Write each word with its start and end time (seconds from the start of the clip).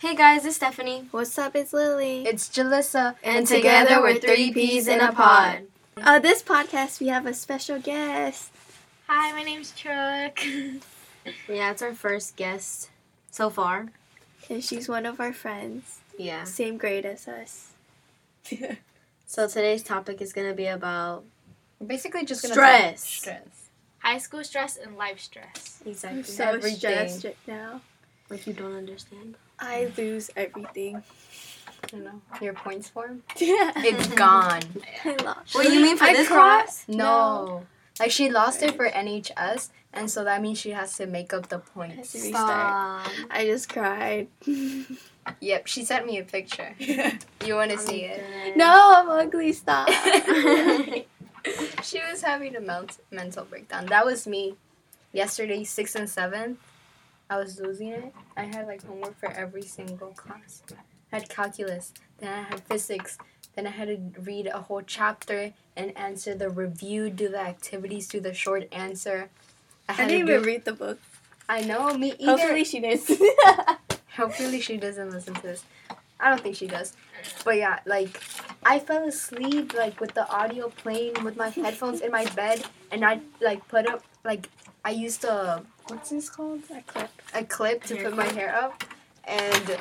Hey 0.00 0.14
guys, 0.16 0.44
it's 0.46 0.56
Stephanie. 0.56 1.08
What's 1.10 1.36
up? 1.38 1.54
It's 1.54 1.72
Lily. 1.72 2.24
It's 2.26 2.48
Jalissa, 2.48 3.16
And 3.22 3.46
together 3.46 4.00
we're 4.00 4.18
three 4.18 4.52
peas 4.52 4.88
in 4.88 5.00
a 5.00 5.12
pod. 5.12 5.62
Uh, 5.96 6.18
this 6.18 6.42
podcast 6.42 7.00
we 7.00 7.08
have 7.08 7.26
a 7.26 7.34
special 7.34 7.78
guest. 7.78 8.50
Hi, 9.08 9.32
my 9.32 9.42
name's 9.42 9.72
Chuck. 9.72 10.40
Yeah, 11.48 11.70
it's 11.70 11.82
our 11.82 11.92
first 11.94 12.34
guest 12.36 12.88
so 13.30 13.50
far. 13.50 13.88
And 14.48 14.64
she's 14.64 14.88
one 14.88 15.04
of 15.04 15.20
our 15.20 15.34
friends, 15.34 15.98
Yeah. 16.16 16.44
same 16.44 16.78
grade 16.78 17.04
as 17.06 17.28
us. 17.28 17.68
So 19.26 19.46
today's 19.46 19.82
topic 19.84 20.20
is 20.22 20.32
gonna 20.32 20.54
be 20.54 20.66
about 20.66 21.24
We're 21.78 21.86
basically 21.88 22.24
just 22.24 22.44
Stress. 22.44 23.04
stress. 23.04 23.68
High 23.98 24.18
school 24.18 24.42
stress 24.42 24.76
and 24.78 24.96
life 24.96 25.20
stress. 25.20 25.82
Exactly. 25.86 26.18
I'm 26.20 26.24
so 26.24 26.44
Everything. 26.44 26.78
stressed 26.78 27.24
right 27.24 27.36
now. 27.46 27.82
like 28.30 28.46
you 28.46 28.54
don't 28.54 28.74
understand. 28.74 29.36
I 29.60 29.92
lose 29.96 30.30
everything. 30.36 31.02
You 31.92 32.00
know, 32.00 32.20
your 32.42 32.52
points 32.54 32.88
form. 32.88 33.22
Yeah. 33.36 33.72
It's 33.76 34.06
gone. 34.08 34.62
I 35.04 35.16
lost. 35.24 35.54
What 35.54 35.72
you 35.72 35.80
mean 35.80 35.96
for 35.96 36.04
I 36.04 36.12
this 36.12 36.28
cried. 36.28 36.64
class? 36.64 36.84
No. 36.88 37.66
Like 37.98 38.10
she 38.10 38.30
lost 38.30 38.62
it 38.62 38.76
for 38.76 38.88
NHS, 38.88 39.68
and 39.92 40.10
so 40.10 40.24
that 40.24 40.40
means 40.40 40.58
she 40.58 40.70
has 40.70 40.96
to 40.96 41.06
make 41.06 41.32
up 41.34 41.48
the 41.48 41.58
Has 41.58 41.68
points. 41.68 42.12
to. 42.12 42.18
Stop. 42.18 43.06
I 43.30 43.44
just 43.44 43.68
cried. 43.68 44.28
Yep, 45.40 45.66
she 45.68 45.84
sent 45.84 46.06
me 46.06 46.18
a 46.18 46.24
picture. 46.24 46.74
You 47.46 47.54
want 47.54 47.70
to 47.70 47.78
see 47.78 48.04
it? 48.04 48.56
no, 48.56 48.94
I'm 48.96 49.08
ugly. 49.08 49.52
Stop. 49.52 49.86
she 51.82 52.00
was 52.10 52.22
having 52.22 52.56
a 52.56 52.60
melt- 52.60 52.98
mental 53.10 53.44
breakdown. 53.44 53.86
That 53.86 54.04
was 54.04 54.26
me. 54.26 54.56
Yesterday, 55.12 55.64
sixth 55.64 55.94
and 55.96 56.08
seventh, 56.08 56.58
I 57.30 57.36
was 57.38 57.60
losing 57.60 57.88
it. 57.88 58.12
I 58.36 58.42
had 58.42 58.66
like 58.66 58.84
homework 58.84 59.18
for 59.18 59.30
every 59.30 59.62
single 59.62 60.08
class. 60.08 60.62
I 61.12 61.16
had 61.16 61.28
calculus, 61.28 61.94
then 62.18 62.32
I 62.32 62.42
had 62.42 62.60
physics, 62.64 63.18
then 63.54 63.66
I 63.66 63.70
had 63.70 63.88
to 63.88 64.20
read 64.20 64.46
a 64.48 64.60
whole 64.60 64.82
chapter 64.82 65.52
and 65.76 65.96
answer 65.96 66.34
the 66.34 66.50
review, 66.50 67.08
do 67.08 67.28
the 67.28 67.40
activities, 67.40 68.08
do 68.08 68.20
the 68.20 68.34
short 68.34 68.68
answer. 68.72 69.30
I 69.88 69.92
I 69.92 69.94
had 69.94 70.08
didn't 70.08 70.26
to 70.26 70.32
even 70.34 70.46
read 70.46 70.64
the 70.64 70.72
book. 70.72 70.98
I 71.48 71.62
know 71.62 71.94
me 71.94 72.14
either. 72.18 72.32
Hopefully 72.32 72.64
she 72.64 72.80
does. 72.80 73.10
Hopefully 74.16 74.60
she 74.60 74.76
doesn't 74.76 75.10
listen 75.10 75.34
to 75.34 75.42
this. 75.42 75.64
I 76.18 76.30
don't 76.30 76.40
think 76.42 76.56
she 76.56 76.66
does. 76.66 76.92
But 77.44 77.56
yeah, 77.56 77.80
like 77.86 78.20
I 78.64 78.78
fell 78.78 79.06
asleep 79.06 79.74
like 79.74 80.00
with 80.00 80.14
the 80.14 80.28
audio 80.30 80.68
playing 80.68 81.22
with 81.24 81.36
my 81.36 81.48
headphones 81.48 82.00
in 82.00 82.10
my 82.10 82.24
bed 82.26 82.64
and 82.90 83.04
I 83.04 83.20
like 83.40 83.66
put 83.68 83.88
up 83.88 84.02
like 84.24 84.48
I 84.84 84.90
used 84.90 85.24
a 85.24 85.64
what's 85.90 86.10
this 86.10 86.28
called? 86.30 86.62
A 86.74 86.82
clip. 86.82 87.10
A 87.34 87.44
clip 87.44 87.84
to 87.84 87.96
Hair 87.96 88.04
put 88.04 88.16
my 88.16 88.26
hair 88.26 88.54
up 88.54 88.84
and 89.24 89.78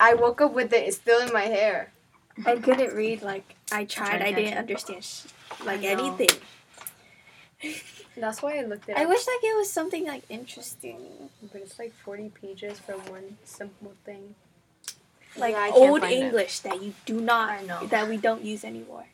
I 0.00 0.14
woke 0.14 0.40
up 0.40 0.52
with 0.52 0.72
it 0.72 0.92
still 0.94 1.20
in 1.26 1.32
my 1.32 1.42
hair. 1.42 1.90
I 2.46 2.56
couldn't 2.56 2.94
read. 2.94 3.22
Like 3.22 3.54
I 3.72 3.84
tried. 3.84 4.18
to 4.18 4.26
I 4.26 4.32
didn't 4.32 4.58
understand 4.58 5.04
sh- 5.04 5.24
like 5.64 5.82
anything. 5.84 6.28
That's 8.16 8.42
why 8.42 8.58
I 8.58 8.62
looked 8.62 8.88
at 8.88 8.96
it 8.96 9.00
I 9.00 9.04
up. 9.04 9.08
wish 9.10 9.26
like 9.26 9.42
it 9.42 9.56
was 9.56 9.70
something 9.70 10.06
like 10.06 10.22
interesting, 10.28 11.30
but 11.52 11.60
it's 11.62 11.78
like 11.78 11.92
40 12.04 12.30
pages 12.40 12.78
for 12.78 12.92
one 12.92 13.38
simple 13.44 13.92
thing. 14.04 14.34
like 15.36 15.52
Yeah, 15.54 15.70
old 15.74 16.00
find 16.02 16.12
it. 16.12 16.16
English 16.24 16.60
that 16.60 16.80
you 16.82 16.94
do 17.06 17.20
not 17.20 17.50
I 17.50 17.62
know. 17.62 17.86
that 17.86 18.08
we 18.08 18.16
don't 18.16 18.44
use 18.44 18.64
anymore. 18.64 19.06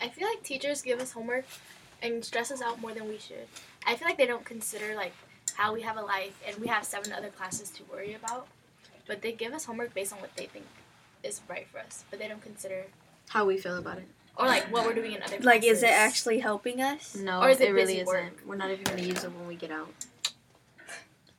I 0.00 0.08
feel 0.08 0.26
like 0.28 0.42
teachers 0.42 0.82
give 0.82 1.00
us 1.00 1.12
homework 1.12 1.44
and 2.02 2.24
stress 2.24 2.50
us 2.50 2.60
out 2.62 2.80
more 2.80 2.92
than 2.94 3.08
we 3.08 3.18
should. 3.18 3.46
I 3.86 3.94
feel 3.96 4.08
like 4.08 4.18
they 4.18 4.26
don't 4.26 4.44
consider 4.44 4.94
like 4.94 5.12
how 5.56 5.72
we 5.74 5.82
have 5.82 5.96
a 5.96 6.02
life 6.02 6.38
and 6.46 6.56
we 6.58 6.66
have 6.68 6.84
seven 6.84 7.12
other 7.12 7.28
classes 7.28 7.70
to 7.70 7.82
worry 7.90 8.14
about. 8.14 8.46
But 9.06 9.22
they 9.22 9.32
give 9.32 9.52
us 9.52 9.64
homework 9.64 9.94
based 9.94 10.12
on 10.12 10.20
what 10.20 10.34
they 10.36 10.46
think 10.46 10.66
is 11.24 11.40
right 11.48 11.66
for 11.68 11.78
us. 11.78 12.04
But 12.10 12.18
they 12.18 12.28
don't 12.28 12.42
consider 12.42 12.86
How 13.30 13.44
we 13.44 13.58
feel 13.58 13.76
about 13.78 13.98
it? 13.98 14.08
or 14.36 14.46
like 14.46 14.70
what 14.72 14.86
we're 14.86 14.94
doing 14.94 15.12
in 15.12 15.18
other 15.22 15.30
classes. 15.38 15.44
Like, 15.46 15.64
is 15.64 15.82
it 15.82 15.90
actually 15.90 16.38
helping 16.38 16.80
us? 16.80 17.16
No, 17.16 17.40
Or 17.40 17.48
is 17.50 17.60
it 17.60 17.72
really 17.72 17.94
busy 17.94 17.94
isn't. 18.02 18.06
work? 18.06 18.42
We're 18.46 18.54
not 18.56 18.70
even 18.70 18.84
gonna 18.84 19.02
use 19.02 19.24
it 19.24 19.32
when 19.32 19.48
we 19.48 19.56
get 19.56 19.70
out. 19.72 19.88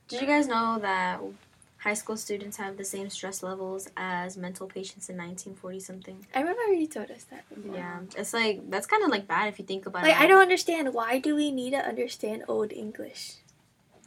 Did 0.09 0.21
you 0.21 0.27
guys 0.27 0.47
know 0.47 0.79
that 0.81 1.21
high 1.77 1.93
school 1.93 2.17
students 2.17 2.57
have 2.57 2.75
the 2.75 2.83
same 2.83 3.09
stress 3.09 3.41
levels 3.41 3.87
as 3.95 4.35
mental 4.35 4.67
patients 4.67 5.07
in 5.09 5.15
1940 5.15 5.79
something? 5.79 6.25
I 6.35 6.39
remember 6.41 6.73
you 6.73 6.87
told 6.87 7.09
us 7.11 7.23
that. 7.25 7.47
Before. 7.47 7.75
Yeah, 7.75 7.99
it's 8.17 8.33
like 8.33 8.69
that's 8.69 8.87
kind 8.87 9.03
of 9.03 9.09
like 9.11 9.27
bad 9.27 9.47
if 9.47 9.59
you 9.59 9.65
think 9.65 9.85
about 9.85 10.01
Like 10.03 10.11
it. 10.11 10.15
Like 10.15 10.23
I 10.23 10.27
don't 10.27 10.41
understand 10.41 10.93
why 10.93 11.19
do 11.19 11.35
we 11.35 11.51
need 11.51 11.71
to 11.71 11.77
understand 11.77 12.43
old 12.47 12.73
English? 12.73 13.35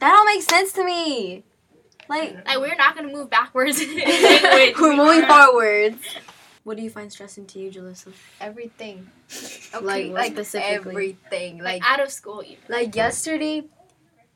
That 0.03 0.11
don't 0.11 0.25
make 0.25 0.41
sense 0.43 0.73
to 0.73 0.83
me. 0.83 1.43
Like 2.09 2.35
Like 2.45 2.59
we're 2.59 2.75
not 2.75 2.95
gonna 2.95 3.11
move 3.11 3.29
backwards 3.29 3.79
in 3.81 3.95
we're 3.95 4.95
moving 4.95 5.23
are. 5.23 5.47
forwards. 5.47 5.97
What 6.63 6.77
do 6.77 6.83
you 6.83 6.89
find 6.89 7.11
stressing 7.11 7.45
to 7.47 7.59
you, 7.59 7.69
Jalissa? 7.71 8.13
Everything. 8.39 9.09
okay, 9.75 9.85
Like, 9.85 10.11
what 10.13 10.25
specifically? 10.27 10.91
everything. 10.91 11.57
Like, 11.57 11.81
Like 11.81 11.91
out 11.91 11.99
of 11.99 12.09
school 12.11 12.41
even. 12.43 12.63
Like 12.69 12.95
yesterday, 12.95 13.63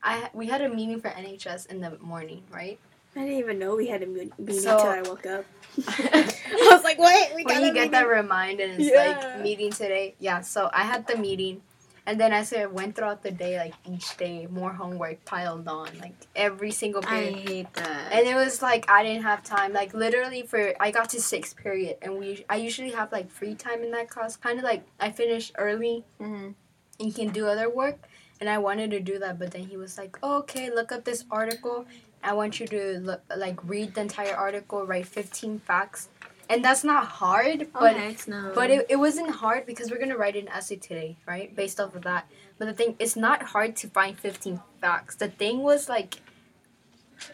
I 0.02 0.28
we 0.34 0.46
had 0.46 0.60
a 0.62 0.68
meeting 0.68 1.00
for 1.00 1.08
NHS 1.10 1.66
in 1.66 1.80
the 1.80 1.96
morning, 2.00 2.42
right? 2.50 2.78
I 3.16 3.20
didn't 3.20 3.38
even 3.38 3.58
know 3.58 3.74
we 3.76 3.88
had 3.88 4.02
a 4.02 4.06
meeting 4.06 4.32
So- 4.60 4.76
until 4.76 4.90
I 4.90 5.02
woke 5.02 5.26
up. 5.26 5.44
I 5.86 6.68
was 6.72 6.84
like, 6.84 6.98
"What? 6.98 7.34
We 7.34 7.44
got 7.44 7.54
when 7.54 7.62
got 7.62 7.64
you 7.64 7.70
a 7.70 7.74
get 7.74 7.90
that 7.92 8.02
meeting." 8.06 8.16
reminder 8.22 8.64
and 8.64 8.80
it's 8.80 8.92
Yeah. 8.92 9.06
like 9.08 9.40
meeting 9.42 9.70
today, 9.72 10.14
yeah. 10.20 10.40
So 10.42 10.70
I 10.72 10.84
had 10.84 11.06
the 11.06 11.16
meeting, 11.16 11.62
and 12.08 12.18
then 12.18 12.32
as 12.32 12.54
I 12.54 12.64
went 12.64 12.96
throughout 12.96 13.22
the 13.22 13.30
day, 13.30 13.58
like 13.58 13.74
each 13.86 14.16
day, 14.16 14.48
more 14.50 14.72
homework 14.72 15.22
piled 15.26 15.68
on, 15.68 15.90
like 16.00 16.14
every 16.34 16.70
single 16.70 17.02
period. 17.02 17.34
I 17.36 17.38
hate 17.38 17.74
that. 17.74 18.10
And 18.10 18.26
it 18.26 18.34
was 18.34 18.62
like 18.62 18.90
I 18.90 19.02
didn't 19.02 19.24
have 19.24 19.44
time. 19.44 19.74
Like 19.74 19.92
literally 19.92 20.40
for 20.40 20.72
I 20.80 20.90
got 20.90 21.10
to 21.10 21.20
sixth 21.20 21.54
period, 21.58 21.98
and 22.00 22.18
we 22.18 22.46
I 22.48 22.56
usually 22.56 22.92
have 22.92 23.12
like 23.12 23.30
free 23.30 23.54
time 23.54 23.82
in 23.82 23.90
that 23.90 24.08
class. 24.08 24.36
Kind 24.36 24.58
of 24.58 24.64
like 24.64 24.84
I 24.98 25.10
finish 25.10 25.52
early 25.58 26.06
hmm 26.18 26.52
and 26.98 27.14
can 27.14 27.28
do 27.28 27.46
other 27.46 27.68
work. 27.68 28.08
And 28.40 28.48
I 28.48 28.56
wanted 28.56 28.90
to 28.92 29.00
do 29.00 29.18
that, 29.18 29.38
but 29.38 29.50
then 29.50 29.64
he 29.64 29.76
was 29.76 29.98
like, 29.98 30.16
oh, 30.22 30.38
"Okay, 30.38 30.70
look 30.70 30.90
up 30.92 31.04
this 31.04 31.24
article. 31.30 31.84
I 32.22 32.32
want 32.32 32.58
you 32.58 32.66
to 32.68 33.00
look, 33.00 33.20
like 33.36 33.62
read 33.64 33.94
the 33.94 34.00
entire 34.00 34.34
article, 34.34 34.86
write 34.86 35.06
15 35.06 35.58
facts." 35.58 36.08
And 36.48 36.64
that's 36.64 36.82
not 36.82 37.06
hard, 37.06 37.68
but 37.72 37.94
oh, 37.94 37.98
heck 37.98 38.26
no. 38.26 38.52
but 38.54 38.70
it, 38.70 38.86
it 38.88 38.96
wasn't 38.96 39.30
hard 39.30 39.66
because 39.66 39.90
we're 39.90 39.98
gonna 39.98 40.16
write 40.16 40.34
an 40.34 40.48
essay 40.48 40.76
today, 40.76 41.16
right? 41.26 41.54
Based 41.54 41.78
off 41.78 41.94
of 41.94 42.02
that. 42.02 42.26
But 42.58 42.66
the 42.66 42.72
thing, 42.72 42.96
it's 42.98 43.16
not 43.16 43.42
hard 43.42 43.76
to 43.76 43.88
find 43.88 44.18
15 44.18 44.60
facts. 44.80 45.16
The 45.16 45.28
thing 45.28 45.62
was 45.62 45.88
like, 45.88 46.16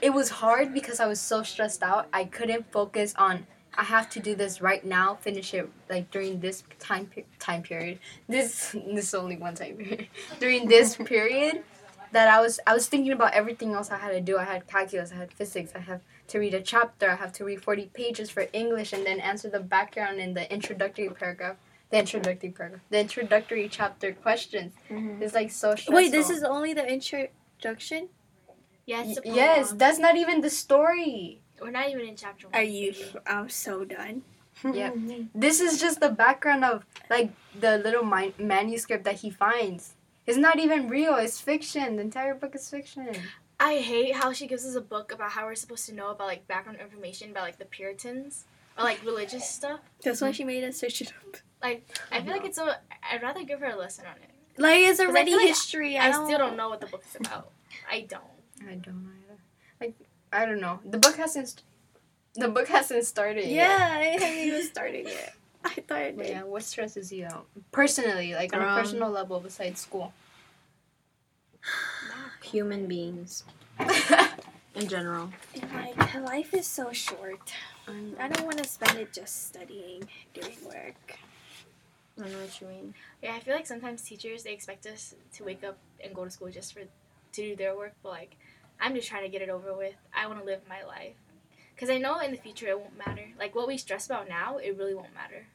it 0.02 0.10
was 0.10 0.30
hard 0.30 0.74
because 0.74 0.98
I 0.98 1.06
was 1.06 1.20
so 1.20 1.42
stressed 1.42 1.82
out. 1.82 2.08
I 2.12 2.24
couldn't 2.24 2.70
focus 2.72 3.14
on. 3.16 3.46
I 3.76 3.84
have 3.84 4.08
to 4.10 4.20
do 4.20 4.34
this 4.34 4.60
right 4.60 4.84
now. 4.84 5.16
Finish 5.16 5.54
it 5.54 5.68
like 5.90 6.10
during 6.10 6.40
this 6.40 6.62
time 6.78 7.06
pe- 7.06 7.24
time 7.38 7.62
period. 7.62 7.98
This 8.28 8.70
this 8.86 9.08
is 9.08 9.14
only 9.14 9.36
one 9.36 9.54
time 9.54 9.76
period. 9.76 10.08
during 10.40 10.68
this 10.68 10.96
period, 11.12 11.62
that 12.12 12.28
I 12.28 12.40
was 12.40 12.58
I 12.66 12.72
was 12.74 12.86
thinking 12.86 13.12
about 13.12 13.34
everything 13.34 13.74
else 13.74 13.90
I 13.90 13.98
had 13.98 14.12
to 14.12 14.20
do. 14.20 14.38
I 14.38 14.44
had 14.44 14.66
calculus. 14.66 15.12
I 15.12 15.16
had 15.16 15.32
physics. 15.32 15.72
I 15.74 15.80
have 15.80 16.00
to 16.28 16.38
read 16.38 16.54
a 16.54 16.60
chapter. 16.60 17.10
I 17.10 17.16
have 17.16 17.32
to 17.34 17.44
read 17.44 17.62
40 17.62 17.86
pages 17.92 18.30
for 18.30 18.46
English 18.52 18.92
and 18.92 19.04
then 19.06 19.20
answer 19.20 19.48
the 19.50 19.60
background 19.60 20.20
in 20.20 20.34
the 20.34 20.50
introductory 20.52 21.08
paragraph. 21.10 21.56
The 21.90 21.98
introductory 21.98 22.50
paragraph. 22.50 22.80
The 22.90 23.00
introductory 23.00 23.68
chapter 23.68 24.12
questions. 24.12 24.72
Mhm. 24.90 25.20
It's 25.22 25.34
like 25.34 25.50
so 25.50 25.72
stressful. 25.74 25.94
Wait, 25.94 26.10
this 26.12 26.30
is 26.30 26.42
only 26.42 26.72
the 26.72 26.86
introduction. 26.86 28.08
Yes. 28.86 29.18
Y- 29.24 29.32
yes, 29.34 29.72
that's 29.72 29.98
not 29.98 30.16
even 30.16 30.40
the 30.40 30.50
story. 30.50 31.40
We're 31.60 31.70
not 31.70 31.88
even 31.88 32.06
in 32.08 32.16
chapter 32.16 32.48
one. 32.48 32.54
Are 32.54 32.62
you? 32.62 32.94
I'm 33.26 33.48
so 33.48 33.84
done. 33.84 34.22
yeah. 34.72 34.90
This 35.34 35.60
is 35.60 35.80
just 35.80 36.00
the 36.00 36.10
background 36.10 36.64
of 36.64 36.84
like 37.10 37.30
the 37.58 37.78
little 37.78 38.04
mi- 38.04 38.34
manuscript 38.38 39.04
that 39.04 39.16
he 39.16 39.30
finds. 39.30 39.94
It's 40.26 40.38
not 40.38 40.58
even 40.58 40.88
real. 40.88 41.14
It's 41.16 41.38
fiction. 41.40 41.96
The 41.96 42.02
entire 42.02 42.34
book 42.34 42.54
is 42.54 42.68
fiction. 42.68 43.08
I 43.60 43.76
hate 43.76 44.14
how 44.14 44.32
she 44.32 44.46
gives 44.46 44.66
us 44.66 44.74
a 44.74 44.80
book 44.80 45.12
about 45.12 45.30
how 45.32 45.46
we're 45.46 45.54
supposed 45.54 45.86
to 45.86 45.94
know 45.94 46.10
about 46.10 46.26
like 46.26 46.46
background 46.48 46.78
information 46.80 47.30
about 47.30 47.44
like 47.44 47.58
the 47.58 47.64
Puritans 47.64 48.44
or 48.76 48.84
like 48.84 49.04
religious 49.04 49.48
stuff. 49.58 49.80
That's 50.02 50.20
why 50.20 50.32
she 50.32 50.44
made 50.44 50.64
us 50.64 50.76
search 50.76 51.00
it 51.00 51.08
up. 51.24 51.36
Like 51.62 51.86
I 52.12 52.20
feel 52.20 52.32
like 52.32 52.44
it's 52.44 52.56
so. 52.56 52.70
I'd 53.10 53.22
rather 53.22 53.44
give 53.44 53.60
her 53.60 53.66
a 53.70 53.76
lesson 53.76 54.04
on 54.06 54.16
it. 54.22 54.30
Like 54.60 54.80
it's 54.80 54.98
'Cause 54.98 55.06
I 55.06 55.10
already 55.10 55.30
feel 55.30 55.38
like 55.38 55.48
history. 55.48 55.96
I, 55.96 56.08
I, 56.08 56.12
still 56.12 56.38
don't 56.38 56.56
know 56.56 56.68
what 56.68 56.80
the 56.80 56.86
book 56.86 57.02
is 57.08 57.16
about. 57.16 57.50
I 57.90 58.00
don't. 58.02 58.22
I 58.68 58.74
don't 58.74 59.10
either. 59.24 59.38
Like 59.80 59.94
I 60.32 60.44
don't 60.46 60.60
know. 60.60 60.80
The 60.84 60.98
book 60.98 61.16
hasn't. 61.16 61.48
St- 61.48 61.62
the 62.36 62.48
book 62.48 62.66
hasn't 62.68 63.04
started 63.04 63.44
yet. 63.46 63.50
Yeah, 63.68 63.98
it 64.00 64.12
hasn't 64.20 64.38
even 64.40 64.62
started 64.64 65.06
yet. 65.06 65.34
I 65.64 65.74
thought 65.88 66.02
it 66.02 66.18
did. 66.18 66.28
yeah, 66.28 66.42
what 66.42 66.62
stresses 66.64 67.10
you 67.12 67.24
out 67.26 67.46
personally, 67.72 68.34
like 68.34 68.52
on 68.52 68.60
Um, 68.60 68.68
a 68.68 68.80
personal 68.80 69.08
level 69.10 69.40
besides 69.40 69.80
school? 69.80 70.12
Human 72.42 72.86
beings 72.86 73.44
in 74.74 74.88
general. 74.88 75.30
And, 75.54 75.96
like 75.96 76.14
life 76.14 76.54
is 76.54 76.66
so 76.66 76.92
short. 76.92 77.52
Um, 77.86 78.14
I 78.18 78.28
don't 78.28 78.44
want 78.44 78.58
to 78.58 78.68
spend 78.68 78.98
it 78.98 79.12
just 79.12 79.48
studying, 79.48 80.08
doing 80.32 80.56
work. 80.64 81.18
I 82.22 82.28
know 82.28 82.38
what 82.38 82.60
you 82.60 82.68
mean. 82.68 82.94
Yeah, 83.22 83.34
I 83.34 83.40
feel 83.40 83.54
like 83.54 83.66
sometimes 83.66 84.02
teachers 84.02 84.44
they 84.44 84.52
expect 84.52 84.86
us 84.86 85.14
to 85.34 85.44
wake 85.44 85.64
up 85.64 85.78
and 86.02 86.14
go 86.14 86.24
to 86.24 86.30
school 86.30 86.50
just 86.50 86.72
for 86.72 86.80
to 86.80 86.86
do 87.32 87.56
their 87.56 87.76
work, 87.76 87.92
but 88.02 88.10
like 88.10 88.36
I'm 88.80 88.94
just 88.94 89.08
trying 89.08 89.22
to 89.24 89.28
get 89.28 89.42
it 89.42 89.48
over 89.48 89.74
with. 89.74 89.94
I 90.14 90.26
want 90.26 90.38
to 90.38 90.44
live 90.44 90.60
my 90.68 90.82
life. 90.84 91.14
Because 91.74 91.90
I 91.90 91.98
know 91.98 92.20
in 92.20 92.30
the 92.30 92.36
future 92.36 92.68
it 92.68 92.78
won't 92.78 92.96
matter. 92.96 93.26
Like 93.38 93.54
what 93.54 93.66
we 93.66 93.78
stress 93.78 94.06
about 94.06 94.28
now, 94.28 94.58
it 94.58 94.76
really 94.78 94.94
won't 94.94 95.14
matter. 95.14 95.46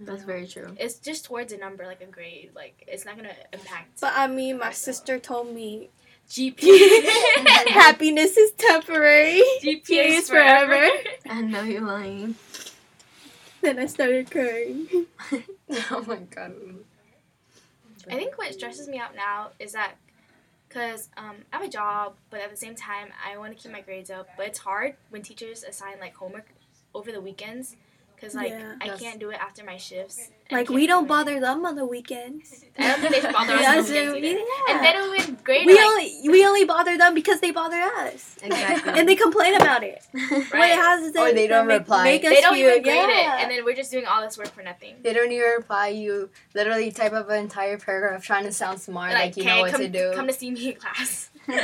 That's 0.00 0.24
very 0.24 0.46
true. 0.46 0.74
It's 0.78 0.98
just 0.98 1.24
towards 1.24 1.52
a 1.52 1.58
number, 1.58 1.86
like 1.86 2.00
a 2.00 2.06
grade. 2.06 2.50
Like 2.54 2.84
it's 2.88 3.04
not 3.04 3.16
gonna 3.16 3.34
impact. 3.52 4.00
But 4.00 4.14
I 4.16 4.26
mean, 4.26 4.56
my 4.56 4.66
Myself. 4.66 4.74
sister 4.96 5.18
told 5.18 5.54
me 5.54 5.90
GPA. 6.28 7.04
happiness 7.68 8.36
is 8.36 8.52
temporary. 8.52 9.42
GPA 9.62 10.06
is 10.06 10.24
is 10.24 10.28
forever. 10.28 10.72
forever. 10.72 10.92
I 11.28 11.40
know 11.42 11.62
you're 11.62 11.80
lying. 11.80 12.34
Then 13.62 13.78
I 13.78 13.86
started 13.86 14.30
crying. 14.30 14.86
oh 15.90 16.04
my 16.06 16.16
god. 16.16 16.54
I 18.10 18.16
think 18.16 18.36
what 18.36 18.52
stresses 18.52 18.88
me 18.88 18.98
out 18.98 19.14
now 19.16 19.50
is 19.58 19.72
that 19.72 19.94
because 20.68 21.08
um, 21.16 21.36
I 21.52 21.58
have 21.58 21.64
a 21.64 21.70
job, 21.70 22.14
but 22.30 22.40
at 22.40 22.50
the 22.50 22.56
same 22.56 22.74
time, 22.74 23.08
I 23.24 23.38
want 23.38 23.56
to 23.56 23.62
keep 23.62 23.72
my 23.72 23.80
grades 23.80 24.10
up. 24.10 24.28
But 24.36 24.48
it's 24.48 24.58
hard 24.58 24.96
when 25.10 25.22
teachers 25.22 25.62
assign 25.62 26.00
like 26.00 26.14
homework 26.14 26.48
over 26.94 27.10
the 27.12 27.20
weekends 27.20 27.76
because 28.24 28.34
like 28.34 28.50
Yeah. 28.50 28.74
I 28.80 28.86
Yes. 28.86 29.00
can't 29.00 29.20
do 29.20 29.30
it 29.30 29.38
after 29.40 29.64
my 29.64 29.76
shifts. 29.76 30.30
Like 30.50 30.68
we 30.68 30.82
do 30.82 30.86
don't 30.88 31.04
it- 31.04 31.08
bother 31.08 31.40
them 31.40 31.64
on 31.64 31.74
the 31.74 31.86
weekends. 31.86 32.64
I 32.78 32.88
don't 32.88 33.00
think 33.00 33.22
they 33.22 33.32
bother 33.32 33.52
us 33.60 33.66
on 33.66 33.76
the 33.76 34.12
weekends 34.12 34.16
either. 34.16 34.38
yeah. 34.38 34.74
And 34.74 34.84
they 34.84 34.92
don't 34.92 35.16
even 35.18 35.38
grade 35.42 35.66
We 35.66 35.74
like, 35.74 35.84
only 35.84 36.28
we 36.28 36.46
only 36.46 36.64
bother 36.64 36.96
them 36.98 37.14
because 37.14 37.40
they 37.40 37.50
bother 37.50 37.80
us, 37.80 38.36
Exactly. 38.42 38.92
and 38.98 39.08
they 39.08 39.16
complain 39.16 39.54
about 39.54 39.82
it. 39.84 40.02
What 40.12 40.52
Right. 40.52 40.72
it 40.72 40.76
has 40.76 41.02
is 41.02 41.16
Or 41.16 41.32
they 41.32 41.46
don't 41.46 41.66
make, 41.66 41.80
reply. 41.80 42.04
Make 42.04 42.22
they 42.22 42.40
don't 42.40 42.56
even 42.56 42.82
grade 42.82 42.96
yeah. 42.96 43.38
it, 43.38 43.42
and 43.42 43.50
then 43.50 43.64
we're 43.64 43.74
just 43.76 43.90
doing 43.90 44.06
all 44.06 44.20
this 44.22 44.36
work 44.38 44.48
for 44.48 44.62
nothing. 44.62 44.96
They 45.02 45.12
don't 45.12 45.30
even 45.32 45.48
reply. 45.60 45.88
You 45.88 46.30
literally 46.54 46.90
type 46.92 47.12
up 47.12 47.28
an 47.30 47.38
entire 47.40 47.78
paragraph 47.78 48.22
trying 48.24 48.44
to 48.44 48.52
sound 48.52 48.80
smart, 48.80 49.12
like, 49.12 49.36
you 49.36 49.44
know 49.44 49.52
"Okay, 49.52 49.62
what 49.62 49.72
come, 49.72 49.80
to 49.80 49.88
do. 49.88 50.12
come 50.14 50.26
to 50.26 50.32
see 50.32 50.50
me 50.50 50.70
in 50.72 50.76
class. 50.76 51.30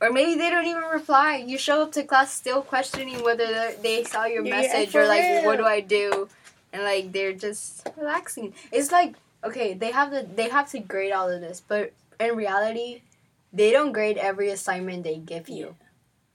or 0.00 0.10
maybe 0.10 0.34
they 0.34 0.50
don't 0.50 0.66
even 0.66 0.82
reply. 0.84 1.36
You 1.46 1.58
show 1.58 1.82
up 1.82 1.92
to 1.92 2.02
class 2.04 2.32
still 2.32 2.62
questioning 2.62 3.22
whether 3.22 3.72
they- 3.82 4.04
saw 4.04 4.24
your 4.24 4.44
Yeah, 4.44 4.56
message 4.60 4.94
or 4.94 5.06
like, 5.06 5.44
what 5.44 5.58
do. 5.58 5.64
I 5.64 5.80
do? 5.80 6.28
And 6.72 6.82
like 6.82 7.12
they're 7.12 7.32
just 7.32 7.88
relaxing. 7.96 8.54
It's 8.70 8.92
like 8.92 9.14
okay, 9.44 9.74
they 9.74 9.92
have 9.92 10.10
the 10.10 10.22
they 10.34 10.48
have 10.48 10.70
to 10.72 10.78
grade 10.80 11.12
all 11.12 11.30
of 11.30 11.40
this, 11.40 11.60
but 11.60 11.92
in 12.20 12.36
reality, 12.36 13.02
they 13.52 13.70
don't 13.70 13.92
grade 13.92 14.18
every 14.18 14.50
assignment 14.50 15.04
they 15.04 15.16
give 15.16 15.48
you. 15.48 15.76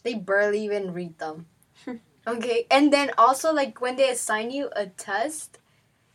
They 0.03 0.15
barely 0.15 0.63
even 0.63 0.93
read 0.93 1.19
them. 1.19 1.45
okay, 2.27 2.65
and 2.71 2.91
then 2.91 3.11
also 3.17 3.53
like 3.53 3.81
when 3.81 3.95
they 3.97 4.09
assign 4.09 4.49
you 4.51 4.69
a 4.75 4.87
test, 4.87 5.59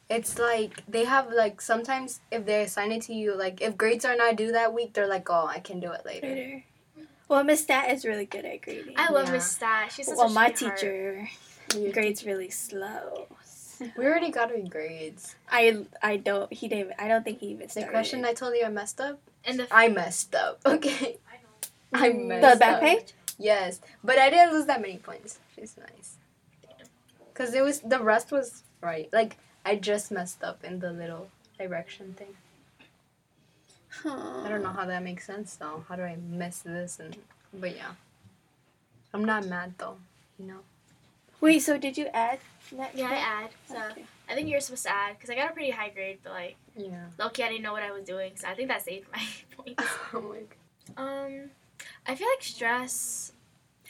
it's 0.08 0.38
like 0.38 0.82
they 0.88 1.04
have 1.04 1.31
like 1.32 1.60
sometimes 1.60 2.20
if 2.31 2.46
they 2.46 2.62
assign 2.62 2.90
it 2.92 3.02
to 3.02 3.14
you, 3.14 3.37
like 3.37 3.60
if 3.60 3.76
grades 3.76 4.04
are 4.04 4.16
not 4.16 4.37
due 4.37 4.50
that 4.52 4.72
week, 4.75 4.94
they're 4.94 5.06
like, 5.06 5.28
oh, 5.31 5.46
I 5.46 5.60
can 5.60 5.78
do 5.78 5.92
it 5.92 6.04
later. 6.04 6.26
Later. 6.26 6.64
Well, 7.28 7.43
Miss 7.44 7.62
Stat 7.62 7.90
is 7.90 8.05
really 8.05 8.25
good 8.26 8.44
at 8.44 8.62
grading. 8.62 8.94
I 8.96 9.11
love 9.11 9.26
Yeah. 9.26 9.32
Miss 9.32 9.50
Stat. 9.50 9.93
She's 9.93 10.06
such 10.06 10.17
well, 10.17 10.26
a 10.28 10.31
my 10.31 10.50
teacher 10.50 11.28
You- 11.75 11.93
grades 11.93 12.25
really 12.25 12.50
slow. 12.50 13.26
We 13.96 14.06
already 14.06 14.31
got 14.31 14.50
our 14.50 14.58
grades. 14.61 15.34
I 15.50 15.84
I 16.02 16.17
don't 16.17 16.50
he 16.52 16.67
didn't 16.69 16.94
I 16.99 17.08
don't 17.08 17.25
think 17.25 17.40
he 17.40 17.49
even 17.49 17.69
The 17.75 17.84
question 17.84 18.25
I 18.25 18.32
told 18.32 18.55
you 18.55 18.64
I 18.64 18.70
messed 18.70 19.00
up. 19.00 19.19
And 19.44 19.58
the 19.61 19.67
I 19.70 19.88
messed 19.88 20.34
up. 20.34 20.61
Okay. 20.67 21.19
I 21.93 22.08
the 22.11 22.14
messed 22.19 22.58
back 22.61 22.75
up. 22.76 22.81
page. 22.81 23.12
Yes, 23.38 23.81
but 24.02 24.19
I 24.19 24.31
didn't 24.31 24.55
lose 24.55 24.64
that 24.67 24.81
many 24.81 24.96
points. 24.96 25.38
It's 25.58 25.76
nice. 25.76 26.17
Cause 27.34 27.52
it 27.52 27.62
was 27.62 27.81
the 27.81 28.00
rest 28.00 28.32
was 28.32 28.62
right. 28.81 29.11
Like 29.12 29.37
I 29.64 29.76
just 29.76 30.11
messed 30.11 30.43
up 30.43 30.64
in 30.64 30.78
the 30.78 30.90
little 30.93 31.28
direction 31.58 32.14
thing. 32.14 32.34
I 34.04 34.46
don't 34.48 34.62
know 34.62 34.70
how 34.70 34.84
that 34.87 35.02
makes 35.02 35.26
sense 35.26 35.56
though. 35.56 35.84
How 35.88 35.96
do 35.96 36.02
I 36.02 36.16
miss 36.16 36.60
this 36.60 36.98
and 37.00 37.16
but 37.54 37.75
yeah. 37.76 37.93
I'm 39.14 39.25
not 39.25 39.46
mad 39.46 39.75
though. 39.78 39.96
You 40.38 40.46
know. 40.46 40.58
Wait, 41.40 41.60
so 41.60 41.78
did 41.78 41.96
you 41.98 42.06
add 42.12 42.38
that? 42.72 42.94
yeah, 42.94 43.08
I 43.10 43.14
add. 43.16 43.50
So 43.69 43.76
Okay. 43.93 44.04
I 44.28 44.34
think 44.34 44.48
you're 44.48 44.60
supposed 44.60 44.84
to 44.84 44.90
add 44.93 45.14
because 45.16 45.31
I 45.31 45.34
got 45.37 45.50
a 45.50 45.52
pretty 45.52 45.70
high 45.70 45.90
grade, 45.90 46.19
but 46.22 46.32
like 46.32 46.56
Yeah. 46.76 47.06
lucky 47.19 47.43
I 47.43 47.48
didn't 47.48 47.62
know 47.62 47.72
what 47.72 47.82
I 47.82 47.90
was 47.93 48.04
doing, 48.04 48.32
so 48.37 48.48
I 48.48 48.54
think 48.54 48.69
that 48.69 48.82
saved 48.84 49.06
my 49.12 49.22
points. 49.56 49.82
oh 50.14 50.20
my 50.20 50.40
god. 50.40 50.46
Um, 50.96 51.50
I 52.06 52.14
feel 52.14 52.28
like 52.28 52.42
stress. 52.42 53.32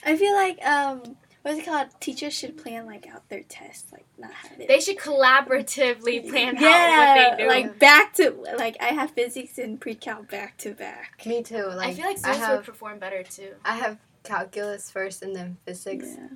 I 0.05 0.17
feel 0.17 0.35
like 0.35 0.65
um 0.65 1.17
what's 1.47 1.61
it 1.61 1.65
called? 1.65 1.89
Teachers 2.01 2.35
should 2.35 2.57
plan 2.57 2.87
like 2.87 3.07
out 3.07 3.29
their 3.29 3.43
tests, 3.43 3.93
like 3.93 4.05
not 4.19 4.33
have 4.33 4.61
it. 4.61 4.67
They 4.69 4.81
should 4.81 4.99
collaboratively 4.99 6.29
plan 6.29 6.57
yeah, 6.59 6.69
out 6.69 7.31
what 7.31 7.39
they 7.39 7.45
do. 7.45 7.49
like 7.49 7.79
back 7.79 8.15
to 8.15 8.31
like 8.59 8.77
I 8.81 8.87
have 8.87 9.13
physics 9.13 9.57
and 9.59 9.81
pre-cal 9.81 10.25
back 10.25 10.59
to 10.59 10.75
back. 10.75 11.23
Me 11.25 11.43
too. 11.43 11.67
Like 11.69 11.91
I 11.91 11.95
feel 11.95 12.07
like 12.07 12.19
students 12.19 12.41
have 12.41 12.57
would 12.57 12.67
perform 12.67 12.99
better 12.99 13.23
too. 13.23 13.55
I 13.65 13.77
have 13.77 13.99
calculus 14.25 14.91
first 14.91 15.23
and 15.23 15.37
then 15.37 15.59
physics. 15.65 16.07
Yeah. 16.19 16.29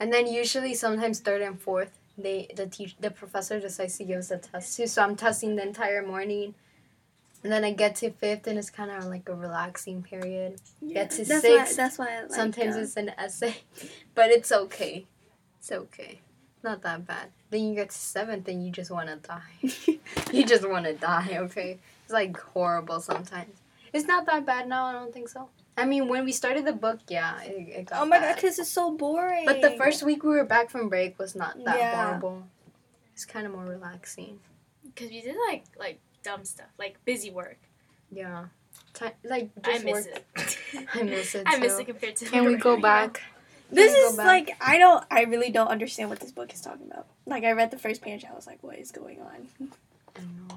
And 0.00 0.12
then 0.12 0.26
usually 0.26 0.74
sometimes 0.74 1.20
third 1.20 1.40
and 1.40 1.60
fourth, 1.60 1.98
they 2.18 2.48
the 2.54 2.66
teach 2.66 2.94
the 3.00 3.10
professor 3.10 3.58
decides 3.58 3.96
to 3.98 4.04
give 4.04 4.18
us 4.18 4.30
a 4.30 4.36
test 4.36 4.76
too. 4.76 4.86
So 4.86 5.02
I'm 5.02 5.16
testing 5.16 5.56
the 5.56 5.62
entire 5.62 6.06
morning. 6.06 6.54
And 7.44 7.52
then 7.52 7.64
I 7.64 7.72
get 7.72 7.96
to 7.96 8.10
fifth 8.10 8.46
and 8.46 8.58
it's 8.58 8.70
kind 8.70 8.90
of 8.90 9.04
like 9.04 9.28
a 9.28 9.34
relaxing 9.34 10.02
period. 10.02 10.60
Yeah, 10.82 11.04
to 11.06 11.24
that's 11.24 11.40
six, 11.42 11.70
Why, 11.70 11.72
that's 11.76 11.98
why 11.98 12.16
I 12.16 12.20
like, 12.22 12.32
Sometimes 12.32 12.76
uh, 12.76 12.80
it's 12.80 12.96
an 12.96 13.10
essay, 13.16 13.56
but 14.14 14.30
it's 14.30 14.50
okay. 14.50 15.06
It's 15.60 15.70
okay. 15.70 16.20
Not 16.64 16.82
that 16.82 17.06
bad. 17.06 17.28
Then 17.50 17.68
you 17.68 17.74
get 17.76 17.90
to 17.90 17.96
seventh 17.96 18.48
and 18.48 18.64
you 18.66 18.72
just 18.72 18.90
want 18.90 19.08
to 19.08 19.16
die. 19.16 19.98
you 20.32 20.44
just 20.44 20.68
want 20.68 20.86
to 20.86 20.94
die, 20.94 21.36
okay? 21.38 21.78
It's 22.04 22.12
like 22.12 22.36
horrible 22.36 23.00
sometimes. 23.00 23.56
It's 23.92 24.06
not 24.06 24.26
that 24.26 24.44
bad 24.44 24.68
now, 24.68 24.86
I 24.86 24.92
don't 24.92 25.12
think 25.14 25.28
so. 25.28 25.48
I 25.76 25.84
mean, 25.84 26.08
when 26.08 26.24
we 26.24 26.32
started 26.32 26.64
the 26.66 26.72
book, 26.72 26.98
yeah, 27.08 27.40
it, 27.42 27.68
it 27.68 27.84
got 27.86 28.02
oh 28.02 28.06
my 28.06 28.18
bad. 28.18 28.30
god, 28.30 28.34
because 28.42 28.58
it's 28.58 28.68
so 28.68 28.90
boring. 28.90 29.46
But 29.46 29.62
the 29.62 29.70
first 29.76 30.02
week 30.02 30.24
we 30.24 30.30
were 30.30 30.44
back 30.44 30.70
from 30.70 30.88
break 30.88 31.16
was 31.18 31.36
not 31.36 31.62
that 31.64 31.78
Yeah. 31.78 31.94
horrible. 32.04 32.42
It's 33.14 33.24
kind 33.24 33.46
of 33.46 33.52
more 33.52 33.64
relaxing. 33.64 34.40
Because 34.84 35.10
we 35.10 35.20
did 35.20 35.36
like 35.48 35.64
like 35.78 36.00
dumb 36.28 36.44
stuff, 36.44 36.66
like 36.78 37.02
busy 37.04 37.30
work. 37.30 37.58
Yeah. 38.10 38.46
Ti 38.94 39.06
like 39.24 39.50
I 39.64 39.78
miss 39.78 40.06
work. 40.06 40.06
it. 40.36 40.58
I 40.94 41.02
miss 41.02 41.34
it 41.34 41.42
I 41.46 41.58
miss 41.58 41.78
it 41.78 41.86
compared 41.86 42.16
to. 42.16 42.24
Can 42.26 42.44
we 42.46 42.56
go 42.56 42.80
back? 42.80 43.22
This 43.70 43.92
Can 43.92 44.02
we 44.02 44.08
is 44.08 44.16
back? 44.16 44.26
like 44.26 44.56
I 44.60 44.78
don't 44.78 45.04
I 45.10 45.22
really 45.24 45.50
don't 45.50 45.68
understand 45.68 46.10
what 46.10 46.20
this 46.20 46.32
book 46.32 46.52
is 46.52 46.60
talking 46.60 46.86
about. 46.90 47.06
Like 47.26 47.44
I 47.44 47.52
read 47.52 47.70
the 47.70 47.78
first 47.78 48.02
page, 48.02 48.24
I 48.24 48.34
was 48.34 48.46
like, 48.46 48.62
what 48.62 48.78
is 48.78 48.92
going 48.92 49.20
on? 49.20 49.48
I 50.16 50.20
know. 50.20 50.56